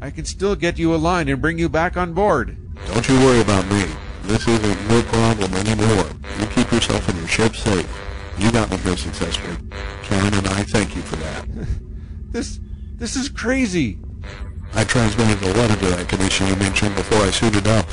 I 0.00 0.10
can 0.10 0.24
still 0.24 0.56
get 0.56 0.76
you 0.76 0.92
a 0.92 0.96
line 0.96 1.28
and 1.28 1.40
bring 1.40 1.60
you 1.60 1.68
back 1.68 1.96
on 1.96 2.12
board. 2.12 2.58
Don't 2.88 3.08
you 3.08 3.14
worry 3.20 3.40
about 3.40 3.64
me. 3.68 3.84
This 4.24 4.48
isn't 4.48 4.90
your 4.90 5.04
problem 5.04 5.54
anymore. 5.54 6.10
You 6.40 6.46
keep 6.46 6.72
yourself 6.72 7.08
and 7.08 7.18
your 7.18 7.28
ship 7.28 7.54
safe. 7.54 7.88
You 8.36 8.50
got 8.50 8.68
me 8.68 8.76
here 8.78 8.96
successfully. 8.96 9.56
Karen 10.02 10.34
and 10.34 10.48
I 10.48 10.64
thank 10.64 10.96
you 10.96 11.02
for 11.02 11.14
that. 11.14 11.46
This 12.32 12.58
this 12.96 13.14
is 13.14 13.28
crazy. 13.28 14.00
I 14.72 14.82
transmitted 14.82 15.40
a 15.40 15.52
letter 15.54 15.76
to 15.76 15.86
that 15.94 16.08
commission 16.08 16.48
you 16.48 16.56
mentioned 16.56 16.96
before 16.96 17.18
I 17.18 17.30
suited 17.30 17.68
up. 17.68 17.86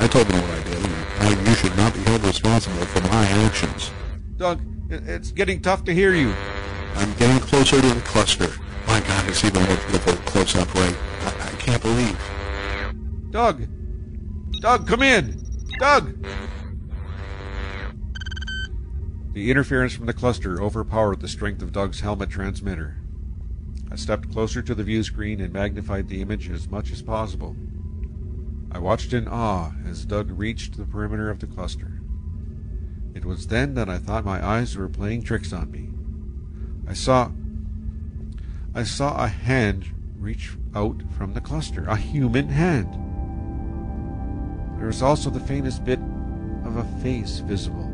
I 0.00 0.06
told 0.06 0.26
them 0.28 0.40
what 0.40 0.50
I 0.50 0.62
did, 0.62 0.84
and 0.84 0.94
how 0.94 1.30
you 1.30 1.54
should 1.56 1.76
not 1.76 1.92
be 1.92 2.00
held 2.00 2.22
responsible 2.24 2.84
for 2.86 3.00
my 3.08 3.26
actions. 3.44 3.90
Doug, 4.36 4.60
it's 4.90 5.32
getting 5.32 5.60
tough 5.60 5.84
to 5.84 5.94
hear 5.94 6.14
you. 6.14 6.32
I'm 6.94 7.12
getting 7.14 7.40
closer 7.40 7.80
to 7.80 7.88
the 7.88 8.00
cluster. 8.02 8.48
My 8.86 9.00
God, 9.00 9.28
it's 9.28 9.44
even 9.44 9.62
more 9.64 9.76
beautiful 9.76 10.12
close 10.24 10.56
up, 10.56 10.72
right. 10.74 10.96
I, 11.22 11.48
I 11.48 11.56
can't 11.58 11.82
believe. 11.82 12.18
Doug! 13.30 13.68
Doug, 14.60 14.86
come 14.86 15.02
in! 15.02 15.44
Doug! 15.78 16.24
The 19.32 19.50
interference 19.50 19.94
from 19.94 20.06
the 20.06 20.12
cluster 20.12 20.62
overpowered 20.62 21.20
the 21.20 21.28
strength 21.28 21.60
of 21.60 21.72
Doug's 21.72 22.00
helmet 22.00 22.30
transmitter. 22.30 22.96
I 23.90 23.96
stepped 23.96 24.32
closer 24.32 24.62
to 24.62 24.74
the 24.74 24.84
view 24.84 25.02
screen 25.02 25.40
and 25.40 25.52
magnified 25.52 26.08
the 26.08 26.22
image 26.22 26.50
as 26.50 26.68
much 26.68 26.92
as 26.92 27.02
possible. 27.02 27.56
I 28.70 28.78
watched 28.78 29.12
in 29.12 29.26
awe 29.26 29.72
as 29.86 30.04
Doug 30.04 30.30
reached 30.30 30.76
the 30.76 30.84
perimeter 30.84 31.30
of 31.30 31.40
the 31.40 31.46
cluster. 31.46 32.00
It 33.14 33.24
was 33.24 33.46
then 33.46 33.74
that 33.74 33.88
I 33.88 33.98
thought 33.98 34.24
my 34.24 34.44
eyes 34.44 34.76
were 34.76 34.88
playing 34.88 35.22
tricks 35.22 35.52
on 35.52 35.70
me. 35.70 35.90
I 36.86 36.94
saw 36.94 37.30
I 38.74 38.82
saw 38.82 39.24
a 39.24 39.28
hand 39.28 39.86
reach 40.18 40.56
out 40.74 41.02
from 41.16 41.32
the 41.32 41.40
cluster, 41.40 41.84
a 41.88 41.96
human 41.96 42.48
hand. 42.48 42.92
There 44.78 44.86
was 44.86 45.02
also 45.02 45.30
the 45.30 45.40
faintest 45.40 45.84
bit 45.84 45.98
of 46.64 46.76
a 46.76 46.84
face 47.02 47.38
visible. 47.38 47.92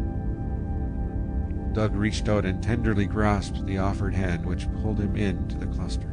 Doug 1.73 1.95
reached 1.95 2.29
out 2.29 2.45
and 2.45 2.63
tenderly 2.63 3.07
grasped 3.07 3.65
the 3.67 3.79
offered 3.79 4.15
hand, 4.15 4.45
which 4.45 4.71
pulled 4.75 4.99
him 4.99 5.17
into 5.17 5.57
the 5.57 5.67
cluster. 5.67 6.11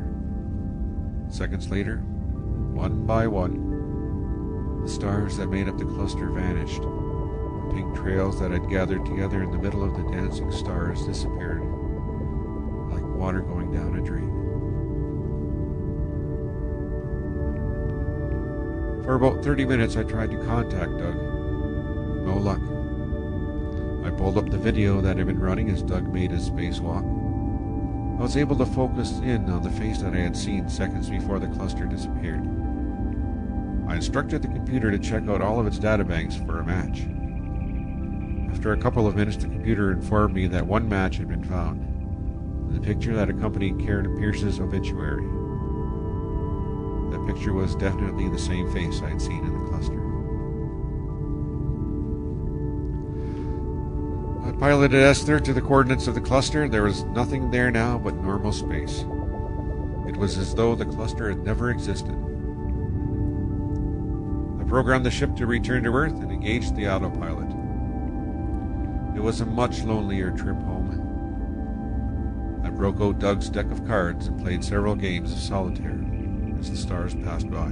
Seconds 1.29 1.69
later, 1.69 1.97
one 1.97 3.05
by 3.05 3.27
one, 3.27 3.70
the 4.81 4.89
stars 4.89 5.37
that 5.37 5.49
made 5.49 5.69
up 5.69 5.77
the 5.77 5.85
cluster 5.85 6.29
vanished. 6.29 6.81
The 6.81 7.71
pink 7.73 7.95
trails 7.95 8.39
that 8.39 8.51
had 8.51 8.69
gathered 8.69 9.05
together 9.05 9.43
in 9.43 9.51
the 9.51 9.59
middle 9.59 9.83
of 9.83 9.95
the 9.95 10.11
dancing 10.11 10.51
stars 10.51 11.05
disappeared, 11.05 11.61
like 12.89 13.03
water 13.03 13.41
going 13.41 13.71
down 13.71 13.97
a 13.97 14.01
drain. 14.01 14.29
For 19.03 19.15
about 19.15 19.43
30 19.43 19.65
minutes, 19.65 19.97
I 19.97 20.03
tried 20.03 20.31
to 20.31 20.37
contact 20.45 20.97
Doug. 20.97 21.15
No 21.15 22.37
luck. 22.37 22.61
I 24.05 24.09
pulled 24.15 24.37
up 24.37 24.49
the 24.49 24.57
video 24.57 25.01
that 25.01 25.17
had 25.17 25.27
been 25.27 25.39
running 25.39 25.69
as 25.69 25.83
Doug 25.83 26.11
made 26.11 26.31
his 26.31 26.49
spacewalk. 26.49 27.03
I 28.19 28.21
was 28.21 28.37
able 28.37 28.55
to 28.57 28.65
focus 28.65 29.19
in 29.19 29.49
on 29.49 29.63
the 29.63 29.71
face 29.71 29.99
that 29.99 30.13
I 30.13 30.19
had 30.19 30.37
seen 30.37 30.69
seconds 30.69 31.09
before 31.09 31.39
the 31.39 31.47
cluster 31.47 31.85
disappeared. 31.85 32.60
I 33.91 33.95
instructed 33.95 34.41
the 34.41 34.47
computer 34.47 34.89
to 34.89 34.97
check 34.97 35.27
out 35.27 35.41
all 35.41 35.59
of 35.59 35.67
its 35.67 35.77
databanks 35.77 36.45
for 36.45 36.61
a 36.61 36.65
match. 36.65 37.01
After 38.53 38.71
a 38.71 38.77
couple 38.77 39.05
of 39.05 39.17
minutes, 39.17 39.35
the 39.35 39.49
computer 39.49 39.91
informed 39.91 40.33
me 40.33 40.47
that 40.47 40.65
one 40.65 40.87
match 40.87 41.17
had 41.17 41.27
been 41.27 41.43
found 41.43 41.89
the 42.73 42.79
picture 42.79 43.13
that 43.13 43.29
accompanied 43.29 43.79
Karen 43.79 44.17
Pierce's 44.17 44.61
obituary. 44.61 45.25
That 47.11 47.27
picture 47.27 47.51
was 47.51 47.75
definitely 47.75 48.29
the 48.29 48.39
same 48.39 48.71
face 48.71 49.01
I 49.01 49.09
had 49.09 49.21
seen 49.21 49.43
in 49.43 49.61
the 49.61 49.69
cluster. 49.69 49.99
I 54.47 54.57
piloted 54.57 55.03
Esther 55.03 55.41
to 55.41 55.51
the 55.51 55.59
coordinates 55.61 56.07
of 56.07 56.15
the 56.15 56.21
cluster. 56.21 56.69
There 56.69 56.83
was 56.83 57.03
nothing 57.03 57.51
there 57.51 57.71
now 57.71 57.97
but 57.97 58.15
normal 58.15 58.53
space. 58.53 59.01
It 60.07 60.15
was 60.15 60.37
as 60.37 60.55
though 60.55 60.75
the 60.75 60.85
cluster 60.85 61.27
had 61.27 61.43
never 61.43 61.71
existed. 61.71 62.30
Programmed 64.71 65.05
the 65.05 65.11
ship 65.11 65.35
to 65.35 65.45
return 65.45 65.83
to 65.83 65.89
Earth 65.89 66.13
and 66.13 66.31
engaged 66.31 66.77
the 66.77 66.87
autopilot. 66.87 67.49
It 69.17 69.21
was 69.21 69.41
a 69.41 69.45
much 69.45 69.83
lonelier 69.83 70.31
trip 70.31 70.55
home. 70.55 72.61
I 72.63 72.69
broke 72.69 73.01
out 73.01 73.19
Doug's 73.19 73.49
deck 73.49 73.69
of 73.69 73.85
cards 73.85 74.27
and 74.27 74.41
played 74.41 74.63
several 74.63 74.95
games 74.95 75.33
of 75.33 75.39
solitaire 75.39 75.99
as 76.57 76.71
the 76.71 76.77
stars 76.77 77.13
passed 77.15 77.51
by. 77.51 77.67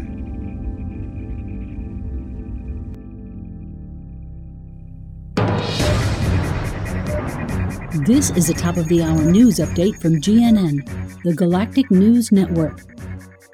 This 8.06 8.32
is 8.32 8.50
a 8.50 8.54
top 8.54 8.76
of 8.76 8.90
the 8.90 9.04
hour 9.04 9.24
news 9.24 9.60
update 9.60 10.02
from 10.02 10.20
GNN, 10.20 11.24
the 11.24 11.34
Galactic 11.34 11.90
News 11.92 12.34
Network. 12.34 12.82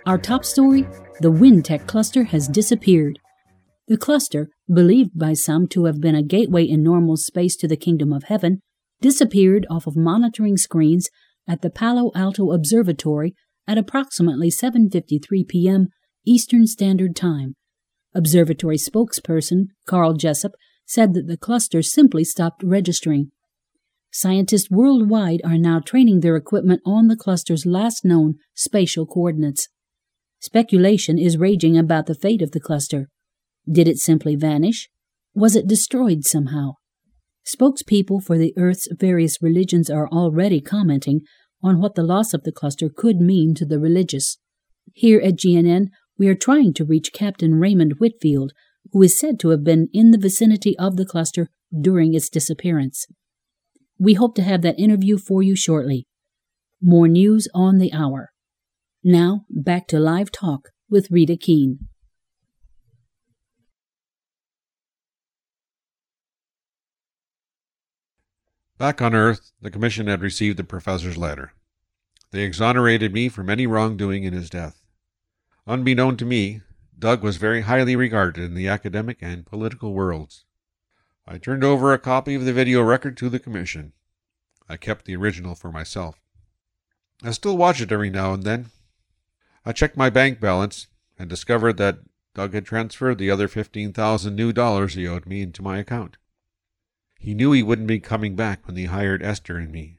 Our 0.07 0.17
top 0.17 0.45
story 0.45 0.87
the 1.19 1.31
Wentek 1.31 1.85
cluster 1.85 2.23
has 2.23 2.47
disappeared. 2.47 3.19
The 3.87 3.97
cluster, 3.97 4.49
believed 4.71 5.17
by 5.17 5.33
some 5.33 5.67
to 5.67 5.85
have 5.85 6.01
been 6.01 6.15
a 6.15 6.23
gateway 6.23 6.63
in 6.63 6.81
normal 6.81 7.17
space 7.17 7.55
to 7.57 7.67
the 7.67 7.77
kingdom 7.77 8.11
of 8.11 8.23
heaven, 8.23 8.61
disappeared 8.99 9.67
off 9.69 9.85
of 9.85 9.95
monitoring 9.95 10.57
screens 10.57 11.07
at 11.47 11.61
the 11.61 11.69
Palo 11.69 12.11
Alto 12.15 12.51
Observatory 12.51 13.35
at 13.67 13.77
approximately 13.77 14.49
7:53 14.49 15.47
p.m. 15.47 15.89
Eastern 16.25 16.65
Standard 16.65 17.15
Time. 17.15 17.55
Observatory 18.15 18.77
spokesperson 18.77 19.67
Carl 19.85 20.13
Jessup 20.13 20.53
said 20.87 21.13
that 21.13 21.27
the 21.27 21.37
cluster 21.37 21.83
simply 21.83 22.23
stopped 22.23 22.63
registering. 22.63 23.31
Scientists 24.11 24.71
worldwide 24.71 25.41
are 25.43 25.57
now 25.57 25.79
training 25.79 26.21
their 26.21 26.35
equipment 26.35 26.81
on 26.85 27.07
the 27.07 27.17
cluster's 27.17 27.65
last 27.65 28.03
known 28.05 28.35
spatial 28.55 29.05
coordinates. 29.05 29.67
Speculation 30.39 31.19
is 31.19 31.37
raging 31.37 31.77
about 31.77 32.05
the 32.05 32.15
fate 32.15 32.41
of 32.41 32.51
the 32.51 32.59
cluster. 32.59 33.09
Did 33.69 33.87
it 33.87 33.97
simply 33.97 34.35
vanish? 34.35 34.89
Was 35.33 35.55
it 35.55 35.67
destroyed 35.67 36.23
somehow? 36.23 36.73
Spokespeople 37.45 38.23
for 38.23 38.37
the 38.37 38.53
Earth's 38.57 38.87
various 38.91 39.41
religions 39.41 39.89
are 39.89 40.07
already 40.09 40.61
commenting 40.61 41.21
on 41.63 41.79
what 41.79 41.95
the 41.95 42.03
loss 42.03 42.33
of 42.33 42.43
the 42.43 42.51
cluster 42.51 42.89
could 42.89 43.17
mean 43.17 43.53
to 43.55 43.65
the 43.65 43.79
religious. 43.79 44.37
Here 44.93 45.19
at 45.19 45.35
GNN, 45.35 45.87
we 46.17 46.27
are 46.27 46.35
trying 46.35 46.73
to 46.75 46.85
reach 46.85 47.13
Captain 47.13 47.55
Raymond 47.55 47.95
Whitfield, 47.99 48.53
who 48.91 49.01
is 49.01 49.19
said 49.19 49.39
to 49.39 49.49
have 49.49 49.63
been 49.63 49.89
in 49.93 50.11
the 50.11 50.17
vicinity 50.17 50.77
of 50.77 50.95
the 50.95 51.05
cluster 51.05 51.49
during 51.77 52.13
its 52.13 52.29
disappearance. 52.29 53.05
We 53.99 54.13
hope 54.13 54.35
to 54.35 54.43
have 54.43 54.61
that 54.61 54.79
interview 54.79 55.17
for 55.17 55.41
you 55.41 55.55
shortly. 55.55 56.07
More 56.81 57.07
news 57.07 57.47
on 57.53 57.77
the 57.77 57.93
hour. 57.93 58.31
Now, 59.03 59.45
back 59.49 59.87
to 59.87 59.99
live 59.99 60.31
talk 60.31 60.69
with 60.89 61.11
Rita 61.11 61.37
Keene. 61.37 61.87
Back 68.77 69.01
on 69.01 69.15
Earth, 69.15 69.53
the 69.61 69.71
Commission 69.71 70.07
had 70.07 70.21
received 70.21 70.57
the 70.57 70.63
professor's 70.65 71.17
letter. 71.17 71.53
They 72.31 72.43
exonerated 72.43 73.13
me 73.13 73.29
from 73.29 73.49
any 73.49 73.65
wrongdoing 73.65 74.25
in 74.25 74.33
his 74.33 74.49
death. 74.49 74.83
Unbeknown 75.65 76.17
to 76.17 76.25
me, 76.25 76.61
Doug 76.99 77.23
was 77.23 77.37
very 77.37 77.61
highly 77.61 77.95
regarded 77.95 78.43
in 78.43 78.53
the 78.53 78.67
academic 78.67 79.19
and 79.21 79.45
political 79.45 79.93
worlds. 79.93 80.43
I 81.25 81.37
turned 81.37 81.63
over 81.63 81.93
a 81.93 81.97
copy 81.97 82.35
of 82.35 82.43
the 82.43 82.51
video 82.51 82.81
record 82.81 83.15
to 83.17 83.29
the 83.29 83.39
Commission. 83.39 83.93
I 84.67 84.75
kept 84.75 85.05
the 85.05 85.15
original 85.15 85.55
for 85.55 85.71
myself. 85.71 86.21
I 87.23 87.31
still 87.31 87.55
watch 87.55 87.79
it 87.79 87.93
every 87.93 88.09
now 88.09 88.33
and 88.33 88.43
then. 88.43 88.71
I 89.65 89.71
checked 89.71 89.95
my 89.95 90.09
bank 90.09 90.41
balance 90.41 90.87
and 91.17 91.29
discovered 91.29 91.77
that 91.77 91.99
Doug 92.33 92.53
had 92.53 92.65
transferred 92.65 93.19
the 93.19 93.31
other 93.31 93.47
15,000 93.47 94.35
new 94.35 94.51
dollars 94.51 94.95
he 94.95 95.07
owed 95.07 95.25
me 95.25 95.41
into 95.41 95.61
my 95.61 95.77
account. 95.77 96.17
He 97.25 97.33
knew 97.33 97.53
he 97.53 97.63
wouldn't 97.63 97.87
be 97.87 97.99
coming 97.99 98.35
back 98.35 98.67
when 98.67 98.75
he 98.75 98.85
hired 98.85 99.23
Esther 99.23 99.57
and 99.57 99.71
me. 99.71 99.97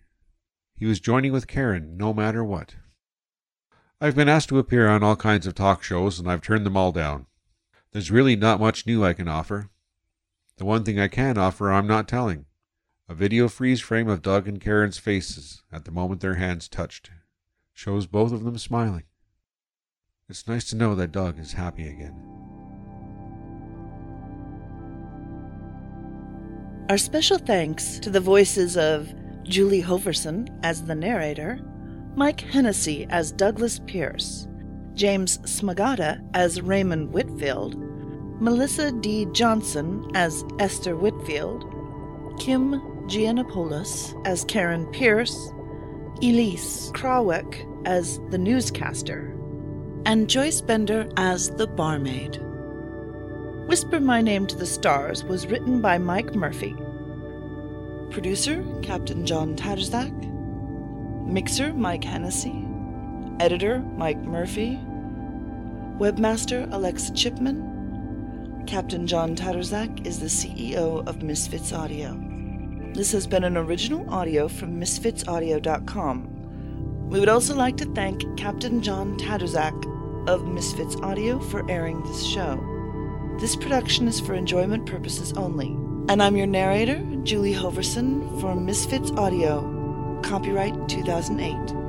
He 0.76 0.86
was 0.86 1.00
joining 1.00 1.32
with 1.32 1.48
Karen 1.48 1.96
no 1.96 2.14
matter 2.14 2.44
what. 2.44 2.76
I've 4.00 4.14
been 4.14 4.28
asked 4.28 4.48
to 4.50 4.60
appear 4.60 4.88
on 4.88 5.02
all 5.02 5.16
kinds 5.16 5.44
of 5.44 5.56
talk 5.56 5.82
shows, 5.82 6.20
and 6.20 6.30
I've 6.30 6.40
turned 6.40 6.64
them 6.64 6.76
all 6.76 6.92
down. 6.92 7.26
There's 7.90 8.12
really 8.12 8.36
not 8.36 8.60
much 8.60 8.86
new 8.86 9.04
I 9.04 9.12
can 9.12 9.26
offer. 9.26 9.70
The 10.58 10.64
one 10.64 10.84
thing 10.84 11.00
I 11.00 11.08
can 11.08 11.36
offer 11.36 11.72
I'm 11.72 11.88
not 11.88 12.06
telling 12.06 12.46
a 13.08 13.14
video 13.14 13.48
freeze 13.48 13.80
frame 13.80 14.08
of 14.08 14.22
Doug 14.22 14.46
and 14.46 14.60
Karen's 14.60 14.98
faces 14.98 15.64
at 15.72 15.84
the 15.84 15.90
moment 15.90 16.20
their 16.20 16.34
hands 16.34 16.68
touched 16.68 17.10
shows 17.74 18.06
both 18.06 18.30
of 18.30 18.44
them 18.44 18.56
smiling. 18.56 19.02
It's 20.28 20.46
nice 20.46 20.70
to 20.70 20.76
know 20.76 20.94
that 20.94 21.10
Doug 21.10 21.40
is 21.40 21.54
happy 21.54 21.88
again. 21.88 22.35
Our 26.88 26.98
special 26.98 27.38
thanks 27.38 27.98
to 27.98 28.10
the 28.10 28.20
voices 28.20 28.76
of 28.76 29.12
Julie 29.42 29.82
Hoverson 29.82 30.48
as 30.62 30.84
the 30.84 30.94
narrator, 30.94 31.58
Mike 32.14 32.40
Hennessy 32.42 33.08
as 33.10 33.32
Douglas 33.32 33.80
Pierce, 33.86 34.46
James 34.94 35.38
Smagata 35.38 36.24
as 36.34 36.60
Raymond 36.60 37.12
Whitfield, 37.12 37.74
Melissa 38.40 38.92
D. 38.92 39.26
Johnson 39.32 40.08
as 40.14 40.44
Esther 40.60 40.94
Whitfield, 40.94 41.64
Kim 42.38 42.80
Gianopoulos 43.08 44.14
as 44.24 44.44
Karen 44.44 44.86
Pierce, 44.92 45.34
Eleiece 46.22 46.92
Krawiec 46.92 47.66
as 47.84 48.20
the 48.30 48.38
newscaster, 48.38 49.36
and 50.04 50.30
Joyce 50.30 50.60
Bender 50.60 51.08
as 51.16 51.50
the 51.50 51.66
barmaid. 51.66 52.40
Whisper 53.66 53.98
My 53.98 54.22
Name 54.22 54.46
to 54.46 54.56
the 54.56 54.64
Stars 54.64 55.24
was 55.24 55.48
written 55.48 55.80
by 55.80 55.98
Mike 55.98 56.36
Murphy. 56.36 56.76
Producer 58.10 58.64
Captain 58.80 59.26
John 59.26 59.56
Tadrzak. 59.56 60.12
Mixer 61.26 61.72
Mike 61.72 62.04
Hennessy. 62.04 62.64
Editor 63.40 63.80
Mike 63.96 64.20
Murphy. 64.20 64.78
Webmaster 65.98 66.72
Alexa 66.72 67.12
Chipman. 67.14 68.62
Captain 68.68 69.04
John 69.04 69.34
Tadrzak 69.34 70.06
is 70.06 70.20
the 70.20 70.26
CEO 70.26 71.04
of 71.08 71.24
Misfits 71.24 71.72
Audio. 71.72 72.16
This 72.94 73.10
has 73.10 73.26
been 73.26 73.42
an 73.42 73.56
original 73.56 74.08
audio 74.08 74.46
from 74.46 74.80
MisfitsAudio.com. 74.80 77.08
We 77.10 77.18
would 77.18 77.28
also 77.28 77.56
like 77.56 77.76
to 77.78 77.92
thank 77.94 78.38
Captain 78.38 78.80
John 78.80 79.18
Tadrzak 79.18 80.28
of 80.28 80.46
Misfits 80.46 80.94
Audio 81.02 81.40
for 81.40 81.68
airing 81.68 82.00
this 82.04 82.24
show. 82.24 82.75
This 83.38 83.54
production 83.54 84.08
is 84.08 84.18
for 84.18 84.32
enjoyment 84.32 84.86
purposes 84.86 85.34
only. 85.34 85.66
And 86.08 86.22
I'm 86.22 86.38
your 86.38 86.46
narrator, 86.46 87.04
Julie 87.22 87.52
Hoverson, 87.52 88.40
for 88.40 88.54
Misfits 88.54 89.10
Audio. 89.10 90.20
Copyright 90.22 90.88
2008. 90.88 91.85